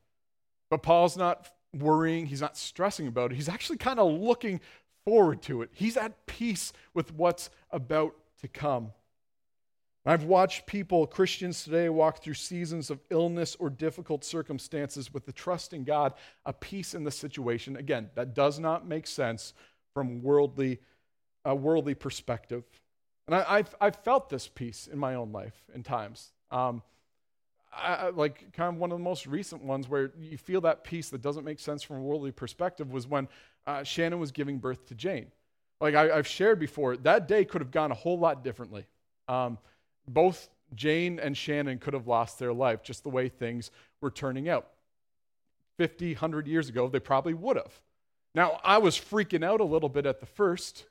But 0.69 0.84
Paul's 0.84 1.15
not 1.15 1.49
worrying, 1.79 2.25
he's 2.25 2.41
not 2.41 2.57
stressing 2.57 3.07
about 3.07 3.31
it. 3.31 3.35
He's 3.35 3.49
actually 3.49 3.77
kind 3.77 3.99
of 3.99 4.11
looking 4.11 4.61
forward 5.05 5.41
to 5.43 5.61
it. 5.61 5.69
He's 5.73 5.97
at 5.97 6.25
peace 6.25 6.73
with 6.93 7.13
what's 7.13 7.49
about 7.71 8.15
to 8.41 8.47
come. 8.47 8.91
I've 10.07 10.25
watched 10.25 10.67
people, 10.67 11.07
Christians 11.07 11.63
today, 11.63 11.89
walk 11.89 12.21
through 12.21 12.35
seasons 12.35 12.91
of 12.91 12.99
illness 13.09 13.55
or 13.59 13.71
difficult 13.71 14.23
circumstances 14.23 15.11
with 15.11 15.25
the 15.25 15.31
trust 15.31 15.73
in 15.73 15.83
God, 15.83 16.13
a 16.45 16.53
peace 16.53 16.93
in 16.93 17.03
the 17.03 17.11
situation. 17.11 17.75
Again, 17.75 18.11
that 18.13 18.35
does 18.35 18.59
not 18.59 18.88
make 18.88 19.07
sense 19.07 19.53
from 19.95 20.21
worldly, 20.21 20.79
a 21.43 21.55
worldly 21.55 21.95
perspective. 21.95 22.63
And 23.27 23.35
I, 23.35 23.57
have 23.57 23.75
I've 23.81 23.95
felt 23.95 24.29
this 24.29 24.47
peace 24.47 24.88
in 24.91 24.99
my 24.99 25.15
own 25.15 25.31
life 25.31 25.55
in 25.73 25.81
times. 25.81 26.31
Um, 26.51 26.83
I, 27.75 28.09
like 28.09 28.53
kind 28.53 28.73
of 28.73 28.79
one 28.79 28.91
of 28.91 28.97
the 28.97 29.03
most 29.03 29.27
recent 29.27 29.63
ones 29.63 29.89
where 29.89 30.11
you 30.17 30.38
feel 30.38 30.61
that 30.61 30.83
peace 30.83 31.09
that 31.09 31.21
doesn't 31.21 31.43
make 31.43 31.59
sense 31.59 31.83
from 31.83 31.97
a 31.97 32.01
worldly 32.01 32.31
perspective 32.31 32.91
was 32.91 33.07
when 33.07 33.27
uh, 33.67 33.83
Shannon 33.83 34.19
was 34.19 34.31
giving 34.31 34.59
birth 34.59 34.85
to 34.88 34.95
Jane. 34.95 35.27
Like 35.81 35.95
I, 35.95 36.11
I've 36.11 36.27
shared 36.27 36.59
before, 36.59 36.97
that 36.97 37.27
day 37.27 37.43
could 37.45 37.61
have 37.61 37.71
gone 37.71 37.91
a 37.91 37.95
whole 37.95 38.17
lot 38.17 38.43
differently. 38.43 38.85
Um, 39.27 39.57
both 40.07 40.49
Jane 40.73 41.19
and 41.19 41.35
Shannon 41.35 41.79
could 41.79 41.93
have 41.93 42.07
lost 42.07 42.39
their 42.39 42.53
life 42.53 42.81
just 42.83 43.03
the 43.03 43.09
way 43.09 43.29
things 43.29 43.71
were 44.01 44.11
turning 44.11 44.49
out. 44.49 44.67
50, 45.77 46.13
100 46.13 46.47
years 46.47 46.69
ago, 46.69 46.88
they 46.88 46.99
probably 46.99 47.33
would 47.33 47.57
have. 47.57 47.81
Now, 48.33 48.59
I 48.63 48.77
was 48.77 48.97
freaking 48.97 49.43
out 49.43 49.61
a 49.61 49.65
little 49.65 49.89
bit 49.89 50.05
at 50.05 50.19
the 50.19 50.25
first, 50.25 50.85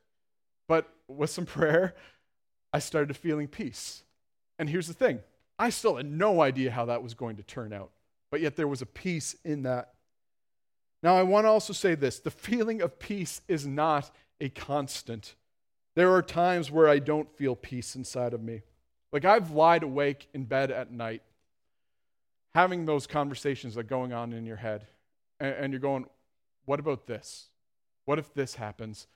but 0.69 0.89
with 1.09 1.31
some 1.31 1.47
prayer, 1.47 1.95
I 2.73 2.79
started 2.79 3.17
feeling 3.17 3.49
peace. 3.49 4.03
And 4.59 4.69
here's 4.69 4.89
the 4.89 4.95
thing 4.95 5.21
I 5.59 5.71
still 5.71 5.97
had 5.97 6.07
no 6.07 6.41
idea 6.41 6.71
how 6.71 6.87
that 6.87 7.03
was 7.03 7.15
going 7.15 7.37
to 7.37 7.43
turn 7.43 7.73
out, 7.73 7.91
but 8.31 8.41
yet 8.41 8.57
there 8.57 8.69
was 8.69 8.83
a 8.83 8.87
peace 8.87 9.37
in 9.45 9.63
that. 9.63 9.95
Now, 11.03 11.17
I 11.17 11.23
want 11.23 11.45
to 11.45 11.51
also 11.51 11.73
say 11.73 11.95
this 11.95 12.19
the 12.19 12.31
feeling 12.31 12.83
of 12.83 12.99
peace 12.99 13.41
is 13.47 13.67
not 13.67 14.11
a 14.41 14.49
constant. 14.49 15.35
There 15.95 16.13
are 16.13 16.23
times 16.23 16.71
where 16.71 16.89
I 16.89 16.99
don't 16.99 17.31
feel 17.37 17.55
peace 17.55 17.95
inside 17.95 18.35
of 18.35 18.43
me. 18.43 18.63
Like 19.13 19.25
I've 19.25 19.53
lied 19.53 19.85
awake 19.85 20.29
in 20.35 20.45
bed 20.45 20.73
at 20.73 20.91
night, 20.91 21.23
having 22.55 22.85
those 22.85 23.07
conversations 23.07 23.75
that 23.75 23.81
are 23.81 23.85
going 23.85 24.13
on 24.13 24.33
in 24.33 24.45
your 24.45 24.57
head, 24.57 24.87
and, 25.39 25.73
you're 25.73 25.81
going, 25.81 26.07
what 26.65 26.81
about 26.81 27.07
this? 27.07 27.49
What 28.07 28.19
if 28.19 28.33
this 28.35 28.57
happens? 28.57 29.07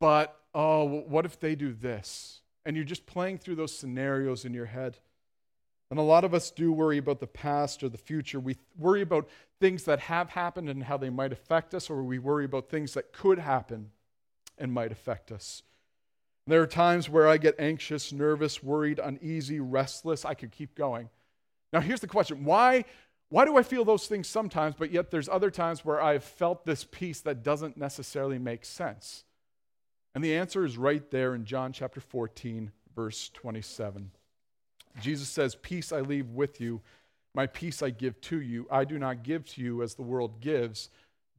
But, 0.00 0.36
oh, 0.54 0.84
what 0.84 1.24
if 1.24 1.38
they 1.38 1.54
do 1.54 1.72
this? 1.72 2.40
And 2.64 2.76
you're 2.76 2.84
just 2.84 3.06
playing 3.06 3.38
through 3.38 3.56
those 3.56 3.76
scenarios 3.76 4.44
in 4.44 4.54
your 4.54 4.66
head. 4.66 4.98
And 5.92 5.98
a 5.98 6.02
lot 6.02 6.24
of 6.24 6.32
us 6.32 6.50
do 6.50 6.72
worry 6.72 6.96
about 6.96 7.20
the 7.20 7.26
past 7.26 7.82
or 7.82 7.90
the 7.90 7.98
future. 7.98 8.40
We 8.40 8.56
worry 8.78 9.02
about 9.02 9.28
things 9.60 9.84
that 9.84 10.00
have 10.00 10.30
happened 10.30 10.70
and 10.70 10.84
how 10.84 10.96
they 10.96 11.10
might 11.10 11.34
affect 11.34 11.74
us, 11.74 11.90
or 11.90 12.02
we 12.02 12.18
worry 12.18 12.46
about 12.46 12.70
things 12.70 12.94
that 12.94 13.12
could 13.12 13.38
happen 13.38 13.90
and 14.56 14.72
might 14.72 14.90
affect 14.90 15.30
us. 15.30 15.62
There 16.46 16.62
are 16.62 16.66
times 16.66 17.10
where 17.10 17.28
I 17.28 17.36
get 17.36 17.56
anxious, 17.58 18.10
nervous, 18.10 18.62
worried, 18.62 19.00
uneasy, 19.00 19.60
restless. 19.60 20.24
I 20.24 20.32
could 20.32 20.50
keep 20.50 20.74
going. 20.74 21.10
Now, 21.74 21.80
here's 21.80 22.00
the 22.00 22.06
question 22.06 22.42
why, 22.46 22.86
why 23.28 23.44
do 23.44 23.58
I 23.58 23.62
feel 23.62 23.84
those 23.84 24.06
things 24.06 24.26
sometimes, 24.26 24.74
but 24.78 24.92
yet 24.92 25.10
there's 25.10 25.28
other 25.28 25.50
times 25.50 25.84
where 25.84 26.00
I've 26.00 26.24
felt 26.24 26.64
this 26.64 26.84
peace 26.84 27.20
that 27.20 27.42
doesn't 27.42 27.76
necessarily 27.76 28.38
make 28.38 28.64
sense? 28.64 29.24
And 30.14 30.24
the 30.24 30.36
answer 30.36 30.64
is 30.64 30.78
right 30.78 31.10
there 31.10 31.34
in 31.34 31.44
John 31.44 31.70
chapter 31.70 32.00
14, 32.00 32.72
verse 32.96 33.28
27. 33.34 34.12
Jesus 35.00 35.28
says, 35.28 35.54
Peace 35.54 35.92
I 35.92 36.00
leave 36.00 36.30
with 36.30 36.60
you, 36.60 36.80
my 37.34 37.46
peace 37.46 37.82
I 37.82 37.90
give 37.90 38.20
to 38.22 38.40
you. 38.40 38.66
I 38.70 38.84
do 38.84 38.98
not 38.98 39.22
give 39.22 39.44
to 39.54 39.62
you 39.62 39.82
as 39.82 39.94
the 39.94 40.02
world 40.02 40.40
gives. 40.40 40.90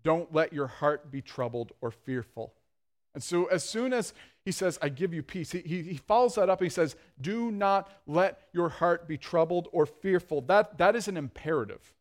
Don't 0.04 0.34
let 0.34 0.52
your 0.54 0.68
heart 0.68 1.12
be 1.12 1.22
troubled 1.22 1.72
or 1.82 1.92
fearful. 1.92 2.54
And 3.14 3.22
so, 3.24 3.46
as 3.46 3.64
soon 3.64 3.94
as 3.94 4.14
he 4.44 4.52
says, 4.52 4.78
I 4.82 4.90
give 4.90 5.14
you 5.14 5.24
peace. 5.24 5.52
He, 5.52 5.60
he, 5.60 5.82
he, 5.84 5.98
follows 5.98 6.36
that 6.36 6.50
up 6.50 6.60
and 6.60 6.66
he 6.66 6.74
says, 6.74 6.96
Do 7.22 7.52
not 7.52 7.90
let 8.08 8.42
your 8.52 8.70
heart 8.70 9.08
be 9.08 9.18
troubled 9.18 9.70
or 9.72 9.86
fearful. 9.86 10.42
That, 10.42 10.78
that 10.80 10.96
is 10.96 11.08
an 11.08 11.16
imperative. 11.16 11.94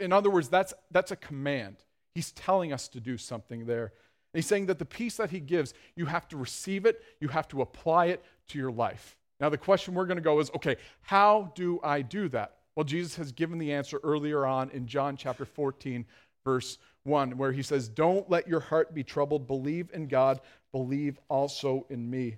In 0.00 0.12
other 0.12 0.30
words, 0.30 0.48
that's, 0.48 0.72
that's 0.90 1.10
a 1.10 1.16
command. 1.16 1.76
He's 2.14 2.32
telling 2.32 2.72
us 2.72 2.88
to 2.88 3.00
do 3.00 3.18
something 3.18 3.66
there. 3.66 3.92
And 4.32 4.38
he's 4.38 4.46
saying 4.46 4.66
that 4.66 4.78
the 4.78 4.86
peace 4.86 5.16
that 5.16 5.30
he 5.30 5.40
gives, 5.40 5.74
you 5.96 6.06
have 6.06 6.28
to 6.28 6.36
receive 6.36 6.86
it, 6.86 7.02
you 7.20 7.28
have 7.28 7.48
to 7.48 7.60
apply 7.60 8.06
it 8.06 8.24
to 8.48 8.58
your 8.58 8.70
life. 8.70 9.18
Now, 9.42 9.48
the 9.48 9.58
question 9.58 9.94
we're 9.94 10.06
going 10.06 10.18
to 10.18 10.22
go 10.22 10.38
is 10.38 10.52
okay, 10.54 10.76
how 11.00 11.50
do 11.56 11.80
I 11.82 12.00
do 12.00 12.28
that? 12.28 12.58
Well, 12.76 12.84
Jesus 12.84 13.16
has 13.16 13.32
given 13.32 13.58
the 13.58 13.72
answer 13.72 13.98
earlier 14.04 14.46
on 14.46 14.70
in 14.70 14.86
John 14.86 15.16
chapter 15.16 15.44
14, 15.44 16.06
verse 16.44 16.78
1, 17.02 17.36
where 17.36 17.50
he 17.50 17.62
says, 17.62 17.88
Don't 17.88 18.30
let 18.30 18.46
your 18.46 18.60
heart 18.60 18.94
be 18.94 19.02
troubled. 19.02 19.48
Believe 19.48 19.90
in 19.92 20.06
God, 20.06 20.40
believe 20.70 21.18
also 21.28 21.84
in 21.90 22.08
me. 22.08 22.36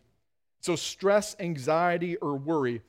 So, 0.60 0.76
stress, 0.76 1.36
anxiety, 1.38 2.16
or 2.16 2.36
worry, 2.36 2.80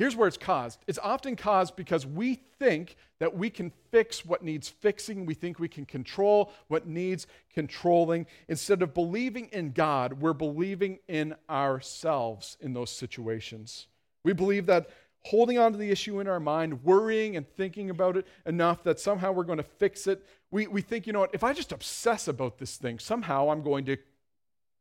here's 0.00 0.16
where 0.16 0.26
it's 0.26 0.38
caused. 0.38 0.80
It's 0.86 0.98
often 1.02 1.36
caused 1.36 1.76
because 1.76 2.06
we 2.06 2.36
think 2.58 2.96
that 3.18 3.36
we 3.36 3.50
can 3.50 3.70
fix 3.90 4.24
what 4.24 4.42
needs 4.42 4.66
fixing. 4.66 5.26
We 5.26 5.34
think 5.34 5.58
we 5.58 5.68
can 5.68 5.84
control 5.84 6.54
what 6.68 6.86
needs 6.86 7.26
controlling. 7.52 8.24
Instead 8.48 8.80
of 8.80 8.94
believing 8.94 9.50
in 9.52 9.72
God, 9.72 10.14
we're 10.14 10.32
believing 10.32 11.00
in 11.06 11.34
ourselves 11.50 12.56
in 12.62 12.72
those 12.72 12.90
situations. 12.90 13.88
We 14.24 14.32
believe 14.32 14.64
that 14.66 14.88
holding 15.26 15.58
on 15.58 15.72
to 15.72 15.76
the 15.76 15.90
issue 15.90 16.18
in 16.18 16.28
our 16.28 16.40
mind, 16.40 16.82
worrying 16.82 17.36
and 17.36 17.46
thinking 17.46 17.90
about 17.90 18.16
it 18.16 18.26
enough 18.46 18.82
that 18.84 18.98
somehow 18.98 19.32
we're 19.32 19.44
going 19.44 19.58
to 19.58 19.62
fix 19.62 20.06
it. 20.06 20.26
We, 20.50 20.66
we 20.66 20.80
think, 20.80 21.06
you 21.06 21.12
know 21.12 21.20
what, 21.20 21.34
if 21.34 21.44
I 21.44 21.52
just 21.52 21.72
obsess 21.72 22.26
about 22.26 22.56
this 22.56 22.78
thing, 22.78 22.98
somehow 22.98 23.50
I'm 23.50 23.62
going 23.62 23.84
to 23.84 23.98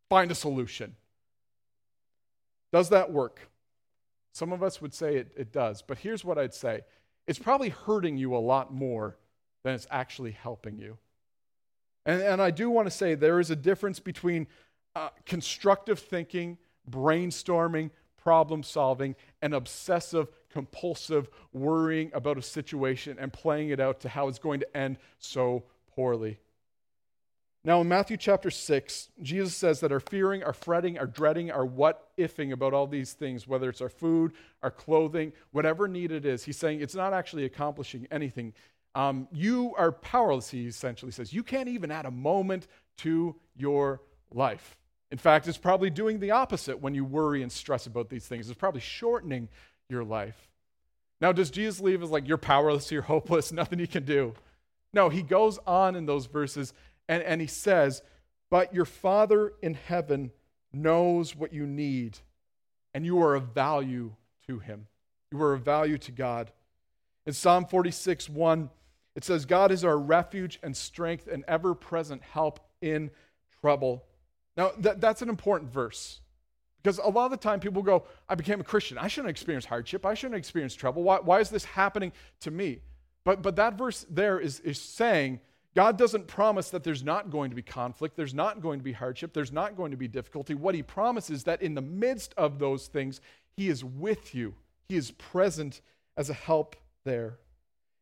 find 0.10 0.32
a 0.32 0.36
solution. 0.36 0.96
Does 2.72 2.88
that 2.88 3.12
work? 3.12 3.50
Some 4.32 4.54
of 4.54 4.64
us 4.64 4.82
would 4.82 4.94
say 4.94 5.18
it, 5.18 5.32
it 5.36 5.52
does, 5.52 5.82
but 5.82 5.98
here's 5.98 6.24
what 6.24 6.38
I'd 6.38 6.54
say 6.54 6.82
it's 7.28 7.40
probably 7.40 7.70
hurting 7.70 8.18
you 8.18 8.36
a 8.36 8.40
lot 8.40 8.74
more 8.74 9.18
than 9.64 9.76
it's 9.76 9.88
actually 9.92 10.32
helping 10.32 10.78
you. 10.80 10.98
And, 12.06 12.22
and 12.22 12.42
I 12.42 12.50
do 12.50 12.70
want 12.70 12.88
to 12.88 12.92
say 12.92 13.14
there 13.14 13.40
is 13.40 13.52
a 13.52 13.56
difference 13.56 14.00
between 14.00 14.48
uh, 14.96 15.10
constructive 15.26 16.00
thinking, 16.00 16.58
brainstorming, 16.90 17.92
problem 18.18 18.64
solving, 18.64 19.16
and 19.42 19.54
obsessive, 19.54 20.28
compulsive 20.50 21.30
worrying 21.54 22.10
about 22.14 22.38
a 22.38 22.42
situation 22.42 23.18
and 23.20 23.32
playing 23.32 23.70
it 23.70 23.80
out 23.80 24.00
to 24.02 24.10
how 24.10 24.28
it's 24.28 24.40
going 24.40 24.60
to 24.60 24.78
end 24.78 24.98
so 25.20 25.64
poorly. 25.94 26.40
Now, 27.66 27.82
in 27.82 27.90
Matthew 27.90 28.16
chapter 28.16 28.50
6, 28.50 29.10
Jesus 29.22 29.54
says 29.54 29.82
that 29.82 29.92
our 29.92 30.00
fearing, 30.00 30.44
our 30.44 30.54
fretting, 30.54 30.98
our 30.98 31.06
dreading, 31.06 31.52
our 31.52 31.66
what 31.66 32.08
ifing 32.18 32.54
about 32.54 32.74
all 32.74 32.88
these 32.88 33.14
things, 33.14 33.48
whether 33.48 33.70
it's 33.70 33.82
our 33.82 33.90
food, 33.90 34.32
our 34.64 34.72
clothing, 34.72 35.34
whatever 35.52 35.88
need 35.88 36.12
it 36.12 36.26
is, 36.26 36.44
he's 36.44 36.58
saying 36.58 36.80
it's 36.80 36.96
not 36.96 37.14
actually 37.14 37.44
accomplishing 37.44 38.08
anything. 38.12 38.54
Um, 38.96 39.28
you 39.32 39.74
are 39.78 39.92
powerless, 39.92 40.50
he 40.50 40.68
essentially 40.68 41.12
says. 41.12 41.34
You 41.34 41.44
can't 41.44 41.68
even 41.68 41.92
add 41.92 42.06
a 42.06 42.12
moment 42.12 42.68
to 43.00 43.36
your 43.58 44.02
life. 44.34 44.78
In 45.12 45.18
fact, 45.18 45.48
it's 45.48 45.58
probably 45.58 45.90
doing 45.90 46.20
the 46.20 46.32
opposite 46.32 46.80
when 46.80 46.94
you 46.94 47.04
worry 47.04 47.42
and 47.42 47.52
stress 47.52 47.88
about 47.88 48.10
these 48.10 48.26
things. 48.26 48.50
It's 48.50 48.60
probably 48.60 48.82
shortening 48.82 49.50
your 49.90 50.06
life. 50.06 50.50
Now, 51.20 51.34
does 51.34 51.52
Jesus 51.52 51.82
leave 51.82 52.02
as 52.02 52.10
like, 52.10 52.28
you're 52.28 52.38
powerless, 52.38 52.90
you're 52.90 53.02
hopeless, 53.02 53.52
nothing 53.52 53.80
you 53.80 53.88
can 53.88 54.06
do? 54.06 54.34
No, 54.94 55.10
he 55.10 55.22
goes 55.22 55.60
on 55.68 55.96
in 55.96 56.06
those 56.06 56.26
verses 56.26 56.74
and, 57.10 57.24
and 57.24 57.42
he 57.42 57.48
says, 57.48 58.02
But 58.50 58.74
your 58.74 58.86
Father 58.86 59.54
in 59.62 59.74
heaven 59.74 60.32
knows 60.72 61.36
what 61.36 61.52
you 61.52 61.66
need, 61.66 62.20
and 62.94 63.06
you 63.06 63.22
are 63.22 63.36
of 63.36 63.54
value 63.54 64.14
to 64.48 64.60
him. 64.60 64.88
You 65.32 65.42
are 65.42 65.54
of 65.54 65.64
value 65.64 65.98
to 65.98 66.12
God. 66.12 66.52
In 67.26 67.34
Psalm 67.34 67.66
46 67.66 68.30
1, 68.30 68.70
it 69.16 69.26
says, 69.26 69.46
God 69.46 69.72
is 69.72 69.84
our 69.84 69.98
refuge 69.98 70.60
and 70.64 70.78
strength 70.78 71.28
and 71.28 71.44
ever 71.48 71.74
present 71.74 72.22
help 72.22 72.60
in 72.82 73.12
trouble. 73.60 74.06
Now, 74.56 74.72
that, 74.78 75.02
that's 75.02 75.22
an 75.22 75.30
important 75.30 75.72
verse 75.72 76.22
because 76.82 77.00
a 77.00 77.10
lot 77.10 77.26
of 77.26 77.32
the 77.32 77.38
time 77.38 77.60
people 77.60 77.82
go, 77.82 78.06
I 78.30 78.36
became 78.36 78.62
a 78.62 78.64
Christian. 78.64 78.98
I 78.98 79.08
shouldn't 79.08 79.32
experience 79.32 79.66
hardship. 79.66 80.06
I 80.06 80.14
shouldn't 80.14 80.38
experience 80.38 80.76
trouble. 80.76 81.04
Why, 81.04 81.18
why 81.18 81.40
is 81.40 81.50
this 81.50 81.66
happening 81.66 82.12
to 82.42 82.52
me? 82.52 82.82
But, 83.26 83.42
but 83.42 83.58
that 83.58 83.78
verse 83.78 84.06
there 84.10 84.40
is, 84.40 84.60
is 84.62 84.80
saying 84.80 85.42
God 85.80 85.98
doesn't 85.98 86.28
promise 86.28 86.72
that 86.72 86.84
there's 86.84 87.06
not 87.06 87.30
going 87.30 87.52
to 87.52 87.56
be 87.56 87.62
conflict, 87.62 88.18
there's 88.18 88.34
not 88.34 88.62
going 88.62 88.80
to 88.80 88.84
be 88.84 88.92
hardship, 88.92 89.32
there's 89.32 89.54
not 89.54 89.78
going 89.78 89.92
to 89.92 89.98
be 89.98 90.10
difficulty. 90.10 90.54
What 90.54 90.76
He 90.76 90.84
promises 90.84 91.38
is 91.38 91.44
that 91.46 91.62
in 91.62 91.74
the 91.74 91.82
midst 91.82 92.34
of 92.36 92.60
those 92.60 92.88
things, 92.88 93.22
He 93.56 93.70
is 93.70 93.82
with 93.82 94.36
you, 94.36 94.56
He 94.90 94.98
is 94.98 95.12
present 95.12 95.80
as 96.18 96.30
a 96.30 96.34
help 96.34 96.76
there. 97.06 97.38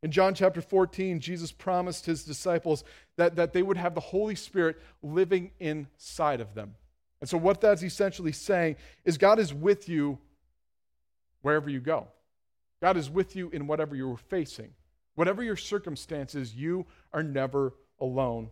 In 0.02 0.10
John 0.10 0.34
chapter 0.34 0.60
14, 0.60 1.20
Jesus 1.20 1.52
promised 1.52 2.08
his 2.08 2.24
disciples 2.24 2.84
that, 3.16 3.36
that 3.36 3.54
they 3.54 3.62
would 3.62 3.78
have 3.78 3.94
the 3.94 4.02
Holy 4.02 4.34
Spirit 4.34 4.82
living 5.04 5.52
inside 5.60 6.42
of 6.42 6.56
them. 6.56 6.74
And 7.22 7.30
so, 7.30 7.38
what 7.38 7.62
that's 7.62 7.84
essentially 7.84 8.32
saying 8.32 8.78
is 9.06 9.20
God 9.20 9.38
is 9.38 9.54
with 9.54 9.88
you 9.88 10.18
wherever 11.44 11.70
you 11.70 11.80
go. 11.80 12.08
God 12.82 12.98
is 12.98 13.08
with 13.08 13.36
you 13.36 13.52
in 13.52 13.68
whatever 13.68 13.96
you're 13.96 14.18
facing. 14.18 14.74
Whatever 15.17 15.41
your 15.41 15.56
circumstances, 15.56 16.53
you 16.53 16.86
are 17.12 17.23
never 17.23 17.73
alone. 17.99 18.51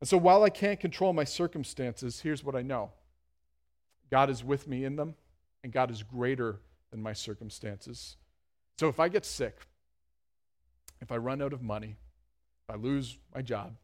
And 0.00 0.08
so, 0.08 0.18
while 0.18 0.42
I 0.42 0.50
can't 0.50 0.78
control 0.78 1.14
my 1.14 1.24
circumstances, 1.24 2.20
here's 2.20 2.44
what 2.44 2.54
I 2.54 2.60
know 2.60 2.90
God 4.10 4.28
is 4.28 4.44
with 4.44 4.68
me 4.68 4.84
in 4.84 4.96
them, 4.96 5.14
and 5.64 5.72
God 5.72 5.90
is 5.90 6.02
greater 6.02 6.60
than 6.90 7.02
my 7.02 7.14
circumstances. 7.14 8.16
So, 8.78 8.88
if 8.88 9.00
I 9.00 9.08
get 9.08 9.24
sick, 9.24 9.60
if 11.00 11.10
I 11.10 11.16
run 11.16 11.40
out 11.40 11.54
of 11.54 11.62
money, 11.62 11.96
if 12.68 12.74
I 12.74 12.76
lose 12.76 13.16
my 13.34 13.40
job, 13.40 13.74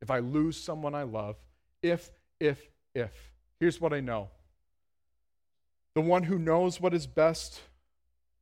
if 0.00 0.10
I 0.10 0.20
lose 0.20 0.58
someone 0.58 0.94
I 0.94 1.02
love, 1.02 1.36
if, 1.82 2.10
if, 2.40 2.70
if, 2.94 3.12
here's 3.60 3.82
what 3.82 3.92
I 3.92 4.00
know 4.00 4.30
the 5.92 6.00
one 6.00 6.22
who 6.22 6.38
knows 6.38 6.80
what 6.80 6.94
is 6.94 7.06
best, 7.06 7.60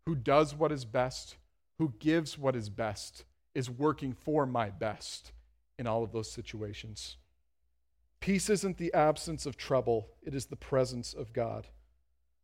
who 0.07 0.15
does 0.15 0.55
what 0.55 0.71
is 0.71 0.85
best, 0.85 1.35
who 1.79 1.95
gives 1.99 2.39
what 2.39 2.57
is 2.57 2.69
best, 2.69 3.25
is 3.55 3.69
working 3.69 4.13
for 4.13 4.47
my 4.47 4.71
best 4.71 5.33
in 5.79 5.87
all 5.87 6.03
of 6.05 6.13
those 6.13 6.31
situations. 6.31 7.17
Peace 8.21 8.49
isn't 8.49 8.79
the 8.79 8.95
absence 8.95 9.47
of 9.47 9.57
trouble, 9.57 10.09
it 10.23 10.35
is 10.35 10.47
the 10.47 10.57
presence 10.57 11.13
of 11.13 11.33
God. 11.33 11.67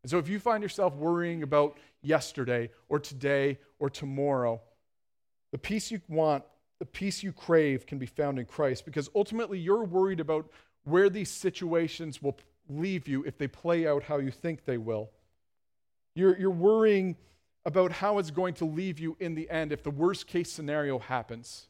And 0.02 0.10
so 0.10 0.18
if 0.18 0.28
you 0.28 0.38
find 0.38 0.62
yourself 0.62 0.94
worrying 0.94 1.42
about 1.42 1.78
yesterday 2.02 2.70
or 2.88 2.98
today 2.98 3.58
or 3.78 3.90
tomorrow, 3.90 4.60
the 5.52 5.58
peace 5.58 5.90
you 5.90 6.00
want, 6.08 6.44
the 6.78 6.84
peace 6.84 7.22
you 7.22 7.32
crave 7.32 7.86
can 7.86 7.98
be 7.98 8.06
found 8.06 8.38
in 8.38 8.44
Christ 8.44 8.84
because 8.84 9.10
ultimately 9.14 9.58
you're 9.58 9.84
worried 9.84 10.20
about 10.20 10.50
where 10.84 11.10
these 11.10 11.30
situations 11.30 12.22
will 12.22 12.36
leave 12.68 13.08
you 13.08 13.24
if 13.24 13.38
they 13.38 13.48
play 13.48 13.86
out 13.86 14.02
how 14.02 14.18
you 14.18 14.30
think 14.30 14.64
they 14.64 14.78
will. 14.78 15.10
You're, 16.14 16.38
you're 16.38 16.50
worrying 16.50 17.16
about 17.68 17.92
how 17.92 18.16
it's 18.16 18.30
going 18.30 18.54
to 18.54 18.64
leave 18.64 18.98
you 18.98 19.14
in 19.20 19.34
the 19.34 19.50
end 19.50 19.72
if 19.72 19.82
the 19.82 19.90
worst 19.90 20.26
case 20.26 20.50
scenario 20.50 20.98
happens. 20.98 21.66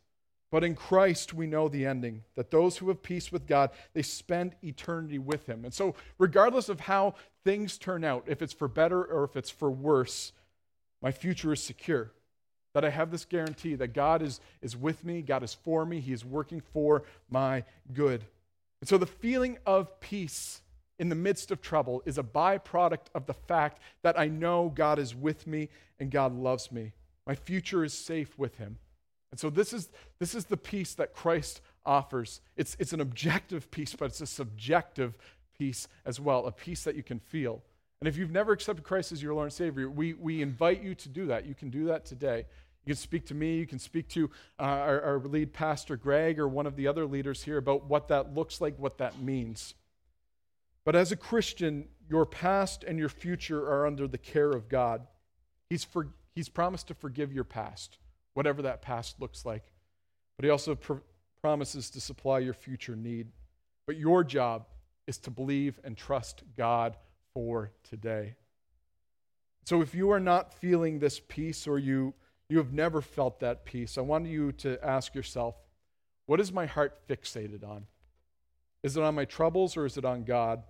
But 0.49 0.63
in 0.63 0.77
Christ, 0.77 1.35
we 1.35 1.49
know 1.49 1.69
the 1.69 1.87
ending 1.87 2.23
that 2.37 2.53
those 2.53 2.77
who 2.77 2.87
have 2.87 3.03
peace 3.03 3.33
with 3.33 3.49
God, 3.49 3.71
they 3.95 4.03
spend 4.03 4.55
eternity 4.63 5.19
with 5.19 5.47
Him. 5.47 5.65
And 5.65 5.75
so, 5.75 5.97
regardless 6.17 6.69
of 6.69 6.79
how 6.79 7.17
things 7.43 7.79
turn 7.79 8.05
out, 8.05 8.23
if 8.29 8.43
it's 8.43 8.53
for 8.53 8.69
better 8.69 9.03
or 9.03 9.25
if 9.25 9.35
it's 9.35 9.51
for 9.51 9.73
worse, 9.73 10.33
my 11.03 11.11
future 11.11 11.53
is 11.53 11.65
secure. 11.65 12.13
That 12.75 12.85
I 12.85 12.91
have 12.91 13.11
this 13.11 13.25
guarantee 13.25 13.75
that 13.75 13.89
God 13.89 14.23
is, 14.23 14.41
is 14.63 14.77
with 14.77 15.05
me, 15.05 15.21
God 15.21 15.43
is 15.43 15.53
for 15.53 15.85
me, 15.85 15.99
He 15.99 16.13
is 16.13 16.25
working 16.25 16.61
for 16.61 17.03
my 17.29 17.65
good. 17.93 18.25
And 18.81 18.89
so, 18.89 18.99
the 18.99 19.07
feeling 19.07 19.59
of 19.67 19.99
peace 19.99 20.61
in 20.99 21.09
the 21.09 21.15
midst 21.15 21.51
of 21.51 21.61
trouble 21.61 22.03
is 22.05 22.19
a 22.19 22.23
byproduct 22.23 23.07
of 23.15 23.27
the 23.27 23.35
fact 23.35 23.81
that 24.03 24.19
I 24.19 24.29
know 24.29 24.73
God 24.75 24.99
is 24.99 25.15
with 25.15 25.47
me 25.47 25.69
and 26.01 26.11
God 26.11 26.35
loves 26.35 26.73
me. 26.73 26.93
My 27.27 27.35
future 27.35 27.85
is 27.85 27.93
safe 27.93 28.39
with 28.39 28.57
Him. 28.57 28.79
And 29.31 29.39
so 29.39 29.51
this 29.51 29.73
is, 29.73 29.91
this 30.19 30.35
is 30.35 30.47
the 30.47 30.57
peace 30.57 30.95
that 30.95 31.13
Christ 31.13 31.61
offers. 31.85 32.41
It's, 32.57 32.77
it's 32.79 32.93
an 32.93 33.01
objective 33.01 33.71
peace, 33.71 33.95
but 33.95 34.07
it's 34.07 34.21
a 34.21 34.27
subjective 34.27 35.17
peace 35.59 35.89
as 36.07 36.19
well, 36.19 36.47
a 36.47 36.53
peace 36.53 36.85
that 36.85 36.95
you 36.95 37.03
can 37.03 37.19
feel. 37.19 37.63
And 38.01 38.09
if 38.09 38.17
you've 38.17 38.31
never 38.31 38.53
accepted 38.53 38.85
Christ 38.85 39.13
as 39.13 39.23
your 39.23 39.35
Lord 39.35 39.47
and 39.47 39.53
Savior, 39.53 39.91
we, 39.91 40.15
we 40.15 40.41
invite 40.41 40.83
you 40.83 40.95
to 40.95 41.09
do 41.09 41.27
that. 41.27 41.47
You 41.47 41.55
can 41.55 41.69
do 41.69 41.87
that 41.87 42.05
today. 42.05 42.47
You 42.85 42.95
can 42.95 42.97
speak 42.97 43.27
to 43.27 43.35
me, 43.35 43.57
you 43.57 43.67
can 43.67 43.79
speak 43.79 44.09
to 44.11 44.31
uh, 44.59 44.63
our, 44.63 45.03
our 45.03 45.19
lead 45.19 45.53
pastor, 45.53 45.97
Greg, 45.97 46.39
or 46.39 46.49
one 46.49 46.67
of 46.67 46.75
the 46.75 46.87
other 46.87 47.05
leaders 47.05 47.43
here 47.43 47.59
about 47.59 47.85
what 47.85 48.09
that 48.09 48.35
looks 48.35 48.63
like, 48.63 48.79
what 48.79 48.97
that 48.99 49.21
means. 49.21 49.75
But 50.89 50.97
as 50.97 51.13
a 51.13 51.17
Christian, 51.17 51.87
your 52.09 52.25
past 52.25 52.83
and 52.83 52.99
your 52.99 53.11
future 53.11 53.61
are 53.61 53.87
under 53.87 54.09
the 54.09 54.17
care 54.17 54.53
of 54.53 54.71
God. 54.71 55.07
He's, 55.69 55.85
for, 55.85 56.09
he's 56.35 56.49
promised 56.49 56.89
to 56.89 56.95
forgive 56.95 57.31
your 57.31 57.45
past 57.45 57.99
whatever 58.33 58.63
that 58.63 58.81
past 58.81 59.21
looks 59.21 59.45
like. 59.45 59.65
But 60.39 60.47
He 60.47 60.51
also 60.51 60.77
pr- 60.77 61.03
promises 61.43 61.91
to 61.91 62.01
supply 62.01 62.39
your 62.39 62.55
future 62.55 62.97
need. 62.97 63.27
But 63.87 63.99
your 63.99 64.25
job 64.25 64.65
is 65.07 65.19
to 65.19 65.31
believe 65.31 65.79
and 65.85 65.95
trust 65.95 66.43
God 66.57 66.97
for 67.35 67.71
today. 67.85 68.37
So 69.67 69.83
if 69.83 69.95
you 69.95 70.11
are 70.13 70.21
not 70.21 70.55
feeling 70.55 71.01
this 71.01 71.21
peace 71.21 71.67
or 71.67 71.79
you, 71.79 72.15
you 72.49 72.57
have 72.57 72.73
never 72.73 73.03
felt 73.03 73.41
that 73.41 73.67
peace, 73.67 73.99
I 73.99 74.01
want 74.01 74.27
you 74.27 74.53
to 74.53 74.83
ask 74.83 75.15
yourself 75.15 75.55
what 76.25 76.41
is 76.41 76.51
my 76.51 76.65
heart 76.65 77.07
fixated 77.07 77.63
on? 77.63 77.85
Is 78.83 78.97
it 78.97 79.03
on 79.03 79.15
my 79.15 79.27
troubles 79.27 79.77
or 79.77 79.85
is 79.85 79.99
it 79.99 80.07
on 80.07 80.25
God? 80.25 80.63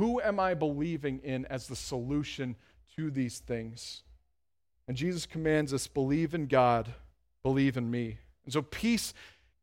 Who 0.00 0.18
am 0.22 0.40
I 0.40 0.54
believing 0.54 1.18
in 1.18 1.44
as 1.50 1.68
the 1.68 1.76
solution 1.76 2.56
to 2.96 3.10
these 3.10 3.38
things? 3.38 4.02
And 4.88 4.96
Jesus 4.96 5.26
commands 5.26 5.74
us 5.74 5.88
believe 5.88 6.32
in 6.32 6.46
God, 6.46 6.94
believe 7.42 7.76
in 7.76 7.90
me. 7.90 8.16
And 8.44 8.52
so 8.54 8.62
peace 8.62 9.12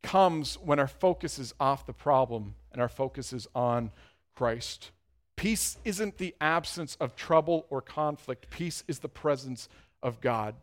comes 0.04 0.54
when 0.60 0.78
our 0.78 0.88
focus 0.88 1.40
is 1.40 1.56
off 1.60 1.88
the 1.88 1.94
problem 1.94 2.54
and 2.72 2.80
our 2.80 2.88
focus 2.88 3.34
is 3.34 3.48
on 3.56 3.90
Christ. 4.36 4.92
Peace 5.38 5.78
isn't 5.84 6.20
the 6.20 6.36
absence 6.40 6.96
of 7.00 7.16
trouble 7.16 7.66
or 7.72 7.82
conflict, 7.82 8.52
peace 8.52 8.84
is 8.88 9.00
the 9.00 9.10
presence 9.10 9.68
of 10.04 10.22
God. 10.22 10.54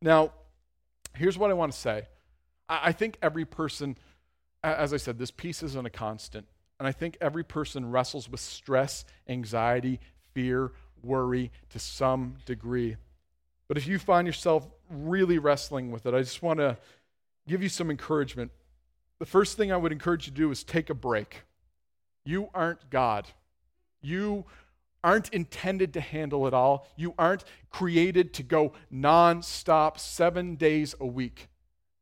Now, 0.00 0.30
here's 1.12 1.36
what 1.36 1.50
I 1.50 1.54
want 1.54 1.72
to 1.72 1.78
say 1.78 2.04
I 2.68 2.92
think 2.92 3.18
every 3.20 3.46
person, 3.46 3.98
as 4.62 4.94
I 4.94 4.96
said, 4.98 5.18
this 5.18 5.32
peace 5.32 5.64
isn't 5.64 5.86
a 5.86 5.90
constant. 5.90 6.46
And 6.78 6.86
I 6.86 6.92
think 6.92 7.16
every 7.20 7.44
person 7.44 7.90
wrestles 7.90 8.28
with 8.28 8.40
stress, 8.40 9.04
anxiety, 9.28 10.00
fear, 10.34 10.72
worry 11.02 11.50
to 11.70 11.78
some 11.78 12.36
degree. 12.44 12.96
But 13.68 13.78
if 13.78 13.86
you 13.86 13.98
find 13.98 14.26
yourself 14.26 14.68
really 14.90 15.38
wrestling 15.38 15.90
with 15.90 16.06
it, 16.06 16.14
I 16.14 16.20
just 16.20 16.42
want 16.42 16.60
to 16.60 16.76
give 17.48 17.62
you 17.62 17.68
some 17.68 17.90
encouragement. 17.90 18.50
The 19.18 19.26
first 19.26 19.56
thing 19.56 19.72
I 19.72 19.76
would 19.76 19.92
encourage 19.92 20.26
you 20.26 20.32
to 20.32 20.36
do 20.36 20.50
is 20.50 20.62
take 20.62 20.90
a 20.90 20.94
break. 20.94 21.42
You 22.24 22.50
aren't 22.54 22.90
God. 22.90 23.28
You 24.02 24.44
aren't 25.02 25.28
intended 25.30 25.94
to 25.94 26.00
handle 26.00 26.46
it 26.46 26.54
all. 26.54 26.86
You 26.96 27.14
aren't 27.18 27.44
created 27.70 28.34
to 28.34 28.42
go 28.42 28.72
nonstop 28.92 29.98
seven 29.98 30.56
days 30.56 30.94
a 31.00 31.06
week. 31.06 31.48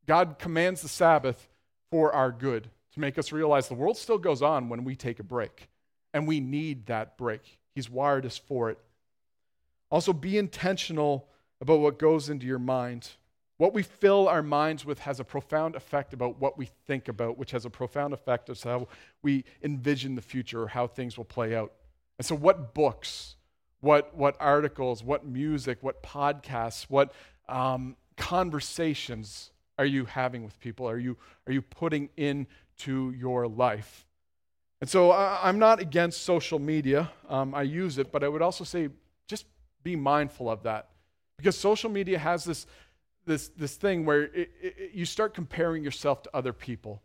God 0.06 0.38
commands 0.38 0.82
the 0.82 0.88
Sabbath 0.88 1.48
for 1.90 2.12
our 2.12 2.32
good, 2.32 2.70
to 2.94 3.00
make 3.00 3.18
us 3.18 3.32
realize 3.32 3.68
the 3.68 3.74
world 3.74 3.96
still 3.96 4.18
goes 4.18 4.40
on 4.40 4.68
when 4.68 4.84
we 4.84 4.96
take 4.96 5.18
a 5.18 5.24
break. 5.24 5.68
And 6.12 6.28
we 6.28 6.40
need 6.40 6.86
that 6.86 7.18
break. 7.18 7.58
He's 7.74 7.90
wired 7.90 8.24
us 8.24 8.38
for 8.38 8.70
it. 8.70 8.78
Also, 9.90 10.12
be 10.12 10.38
intentional 10.38 11.28
about 11.60 11.80
what 11.80 11.98
goes 11.98 12.28
into 12.28 12.46
your 12.46 12.58
mind. 12.58 13.10
What 13.56 13.74
we 13.74 13.82
fill 13.82 14.28
our 14.28 14.42
minds 14.42 14.84
with 14.84 15.00
has 15.00 15.20
a 15.20 15.24
profound 15.24 15.74
effect 15.74 16.12
about 16.12 16.40
what 16.40 16.56
we 16.56 16.68
think 16.86 17.08
about, 17.08 17.36
which 17.36 17.50
has 17.50 17.64
a 17.64 17.70
profound 17.70 18.14
effect 18.14 18.48
of 18.48 18.62
how 18.62 18.88
we 19.22 19.44
envision 19.62 20.14
the 20.14 20.22
future 20.22 20.62
or 20.62 20.68
how 20.68 20.86
things 20.86 21.16
will 21.16 21.24
play 21.24 21.54
out. 21.54 21.72
And 22.18 22.26
so, 22.26 22.34
what 22.34 22.74
books, 22.74 23.36
what, 23.80 24.16
what 24.16 24.36
articles, 24.38 25.02
what 25.02 25.26
music, 25.26 25.78
what 25.80 26.02
podcasts, 26.02 26.84
what 26.88 27.12
um, 27.48 27.96
conversations 28.16 29.50
are 29.78 29.86
you 29.86 30.04
having 30.04 30.44
with 30.44 30.58
people? 30.60 30.88
Are 30.88 30.98
you, 30.98 31.16
are 31.46 31.52
you 31.52 31.62
putting 31.62 32.08
into 32.78 33.12
your 33.12 33.46
life? 33.46 34.06
And 34.80 34.90
so, 34.90 35.10
I, 35.12 35.48
am 35.48 35.58
not 35.58 35.80
against 35.80 36.22
social 36.22 36.58
media. 36.58 37.10
Um, 37.28 37.54
I 37.54 37.62
use 37.62 37.98
it, 37.98 38.12
but 38.12 38.22
I 38.22 38.28
would 38.28 38.42
also 38.42 38.64
say 38.64 38.90
just 39.26 39.46
be 39.82 39.96
mindful 39.96 40.50
of 40.50 40.64
that. 40.64 40.88
Because 41.38 41.56
social 41.56 41.90
media 41.90 42.18
has 42.18 42.44
this, 42.44 42.66
this, 43.24 43.48
this 43.48 43.76
thing 43.76 44.04
where 44.04 44.24
it, 44.24 44.50
it, 44.60 44.90
you 44.92 45.04
start 45.04 45.34
comparing 45.34 45.82
yourself 45.82 46.22
to 46.24 46.30
other 46.34 46.52
people. 46.52 47.02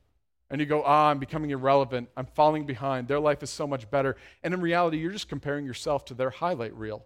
And 0.50 0.60
you 0.60 0.66
go, 0.66 0.84
ah, 0.84 1.10
I'm 1.10 1.20
becoming 1.20 1.52
irrelevant. 1.52 2.10
I'm 2.18 2.26
falling 2.26 2.66
behind. 2.66 3.08
Their 3.08 3.20
life 3.20 3.44
is 3.44 3.50
so 3.52 3.68
much 3.68 3.90
better. 3.90 4.18
And 4.44 4.54
in 4.54 4.62
reality, 4.62 4.98
you're 4.98 5.12
just 5.12 5.30
comparing 5.30 5.66
yourself 5.66 6.06
to 6.06 6.16
their 6.16 6.32
highlight 6.32 6.74
reel. 6.76 7.06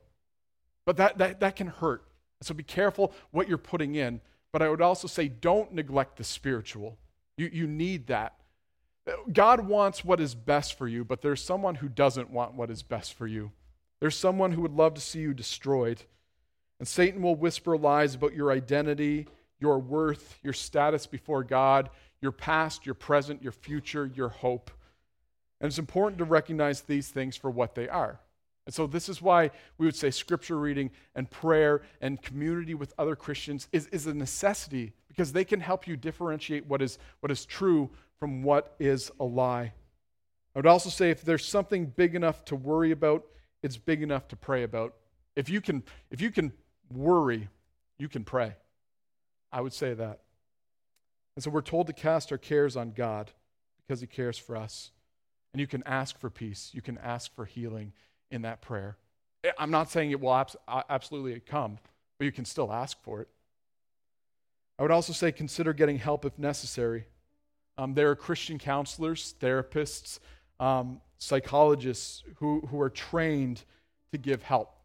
But 0.85 0.97
that, 0.97 1.17
that, 1.17 1.39
that 1.41 1.55
can 1.55 1.67
hurt. 1.67 2.05
So 2.41 2.53
be 2.53 2.63
careful 2.63 3.13
what 3.31 3.49
you're 3.49 3.57
putting 3.57 3.95
in. 3.95 4.21
But 4.53 4.61
I 4.61 4.69
would 4.69 4.81
also 4.81 5.07
say, 5.07 5.27
don't 5.27 5.73
neglect 5.73 6.17
the 6.17 6.23
spiritual. 6.23 6.97
You, 7.37 7.49
you 7.51 7.67
need 7.67 8.07
that. 8.07 8.35
God 9.31 9.67
wants 9.67 10.05
what 10.05 10.21
is 10.21 10.33
best 10.33 10.77
for 10.77 10.87
you, 10.87 11.03
but 11.03 11.21
there's 11.21 11.43
someone 11.43 11.75
who 11.75 11.89
doesn't 11.89 12.29
want 12.29 12.53
what 12.55 12.69
is 12.69 12.83
best 12.83 13.13
for 13.13 13.27
you. 13.27 13.51
There's 13.99 14.15
someone 14.15 14.53
who 14.53 14.61
would 14.61 14.73
love 14.73 14.93
to 14.95 15.01
see 15.01 15.19
you 15.19 15.33
destroyed. 15.33 16.03
And 16.79 16.87
Satan 16.87 17.21
will 17.21 17.35
whisper 17.35 17.77
lies 17.77 18.15
about 18.15 18.33
your 18.33 18.51
identity, 18.51 19.27
your 19.59 19.79
worth, 19.79 20.39
your 20.43 20.53
status 20.53 21.05
before 21.05 21.43
God, 21.43 21.89
your 22.21 22.31
past, 22.31 22.85
your 22.85 22.95
present, 22.95 23.41
your 23.43 23.51
future, 23.51 24.05
your 24.05 24.29
hope. 24.29 24.71
And 25.59 25.67
it's 25.67 25.79
important 25.79 26.17
to 26.19 26.25
recognize 26.25 26.81
these 26.81 27.09
things 27.09 27.35
for 27.37 27.49
what 27.49 27.75
they 27.75 27.87
are. 27.87 28.19
And 28.65 28.73
so, 28.73 28.87
this 28.87 29.09
is 29.09 29.21
why 29.21 29.51
we 29.77 29.85
would 29.85 29.95
say 29.95 30.09
scripture 30.09 30.57
reading 30.57 30.91
and 31.15 31.29
prayer 31.29 31.81
and 31.99 32.21
community 32.21 32.73
with 32.73 32.93
other 32.97 33.15
Christians 33.15 33.67
is, 33.73 33.87
is 33.87 34.07
a 34.07 34.13
necessity 34.13 34.93
because 35.09 35.33
they 35.33 35.43
can 35.43 35.59
help 35.59 35.85
you 35.85 35.97
differentiate 35.97 36.65
what 36.65 36.81
is, 36.81 36.97
what 37.19 37.31
is 37.31 37.45
true 37.45 37.89
from 38.19 38.43
what 38.43 38.75
is 38.79 39.11
a 39.19 39.23
lie. 39.23 39.73
I 40.55 40.59
would 40.59 40.67
also 40.67 40.89
say 40.89 41.09
if 41.09 41.23
there's 41.23 41.45
something 41.45 41.87
big 41.87 42.15
enough 42.15 42.45
to 42.45 42.55
worry 42.55 42.91
about, 42.91 43.25
it's 43.61 43.77
big 43.77 44.01
enough 44.03 44.27
to 44.29 44.35
pray 44.35 44.63
about. 44.63 44.93
If 45.35 45.49
you 45.49 45.61
can, 45.61 45.83
if 46.11 46.21
you 46.21 46.31
can 46.31 46.53
worry, 46.91 47.49
you 47.97 48.07
can 48.07 48.23
pray. 48.23 48.55
I 49.51 49.61
would 49.61 49.73
say 49.73 49.93
that. 49.93 50.19
And 51.35 51.43
so 51.43 51.49
we're 51.49 51.61
told 51.61 51.87
to 51.87 51.93
cast 51.93 52.31
our 52.31 52.37
cares 52.37 52.77
on 52.77 52.91
God 52.91 53.31
because 53.77 54.01
He 54.01 54.07
cares 54.07 54.37
for 54.37 54.55
us. 54.55 54.91
And 55.53 55.59
you 55.59 55.67
can 55.67 55.83
ask 55.85 56.19
for 56.19 56.29
peace, 56.29 56.71
you 56.73 56.81
can 56.81 56.97
ask 56.97 57.33
for 57.35 57.45
healing 57.45 57.93
in 58.31 58.43
that 58.43 58.61
prayer. 58.61 58.97
I'm 59.57 59.71
not 59.71 59.91
saying 59.91 60.11
it 60.11 60.19
will 60.19 60.45
absolutely 60.89 61.39
come, 61.39 61.77
but 62.17 62.25
you 62.25 62.31
can 62.31 62.45
still 62.45 62.71
ask 62.71 63.01
for 63.03 63.21
it. 63.21 63.27
I 64.79 64.81
would 64.81 64.91
also 64.91 65.13
say 65.13 65.31
consider 65.31 65.73
getting 65.73 65.99
help 65.99 66.25
if 66.25 66.39
necessary. 66.39 67.05
Um, 67.77 67.93
there 67.93 68.09
are 68.11 68.15
Christian 68.15 68.59
counselors, 68.59 69.35
therapists, 69.39 70.19
um, 70.59 71.01
psychologists 71.17 72.23
who, 72.35 72.61
who 72.69 72.79
are 72.81 72.89
trained 72.89 73.63
to 74.11 74.17
give 74.17 74.43
help. 74.43 74.75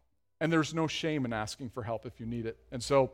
And 0.41 0.51
there's 0.51 0.73
no 0.73 0.87
shame 0.87 1.25
in 1.25 1.33
asking 1.33 1.69
for 1.69 1.83
help 1.83 2.05
if 2.05 2.19
you 2.19 2.25
need 2.25 2.45
it. 2.45 2.57
And 2.71 2.83
so 2.83 3.11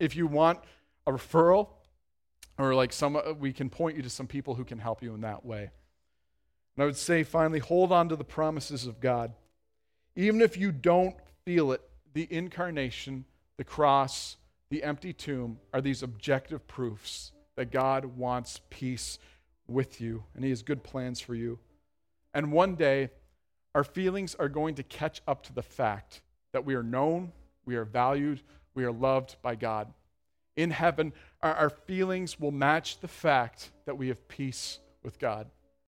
if 0.00 0.16
you 0.16 0.26
want 0.26 0.58
a 1.06 1.12
referral, 1.12 1.68
or 2.58 2.74
like 2.74 2.92
some, 2.92 3.20
we 3.38 3.52
can 3.52 3.70
point 3.70 3.96
you 3.96 4.02
to 4.02 4.10
some 4.10 4.26
people 4.26 4.54
who 4.54 4.64
can 4.64 4.78
help 4.78 5.02
you 5.02 5.14
in 5.14 5.20
that 5.20 5.44
way. 5.44 5.70
And 6.76 6.82
I 6.82 6.86
would 6.86 6.96
say 6.96 7.22
finally, 7.22 7.58
hold 7.58 7.92
on 7.92 8.08
to 8.08 8.16
the 8.16 8.24
promises 8.24 8.86
of 8.86 9.00
God. 9.00 9.32
Even 10.16 10.40
if 10.40 10.56
you 10.56 10.72
don't 10.72 11.14
feel 11.44 11.72
it, 11.72 11.82
the 12.14 12.26
incarnation, 12.30 13.24
the 13.56 13.64
cross, 13.64 14.36
the 14.70 14.82
empty 14.82 15.12
tomb 15.12 15.58
are 15.72 15.80
these 15.80 16.02
objective 16.02 16.66
proofs 16.66 17.32
that 17.56 17.70
God 17.70 18.04
wants 18.04 18.60
peace 18.70 19.18
with 19.66 20.00
you 20.00 20.24
and 20.34 20.44
He 20.44 20.50
has 20.50 20.62
good 20.62 20.82
plans 20.82 21.20
for 21.20 21.34
you. 21.34 21.58
And 22.34 22.52
one 22.52 22.74
day, 22.76 23.10
our 23.74 23.84
feelings 23.84 24.34
are 24.34 24.48
going 24.48 24.74
to 24.76 24.82
catch 24.82 25.22
up 25.26 25.42
to 25.44 25.52
the 25.52 25.62
fact 25.62 26.22
that 26.52 26.64
we 26.64 26.74
are 26.74 26.82
known, 26.82 27.32
we 27.64 27.76
are 27.76 27.84
valued, 27.84 28.42
we 28.74 28.84
are 28.84 28.92
loved 28.92 29.36
by 29.42 29.54
God. 29.54 29.92
In 30.56 30.70
heaven, 30.70 31.12
our, 31.42 31.70
feelings 31.70 32.38
will 32.38 32.50
match 32.50 33.00
the 33.00 33.08
fact 33.08 33.70
that 33.86 33.96
we 33.96 34.08
have 34.08 34.28
peace 34.28 34.78
with 35.02 35.18
God. 35.18 35.48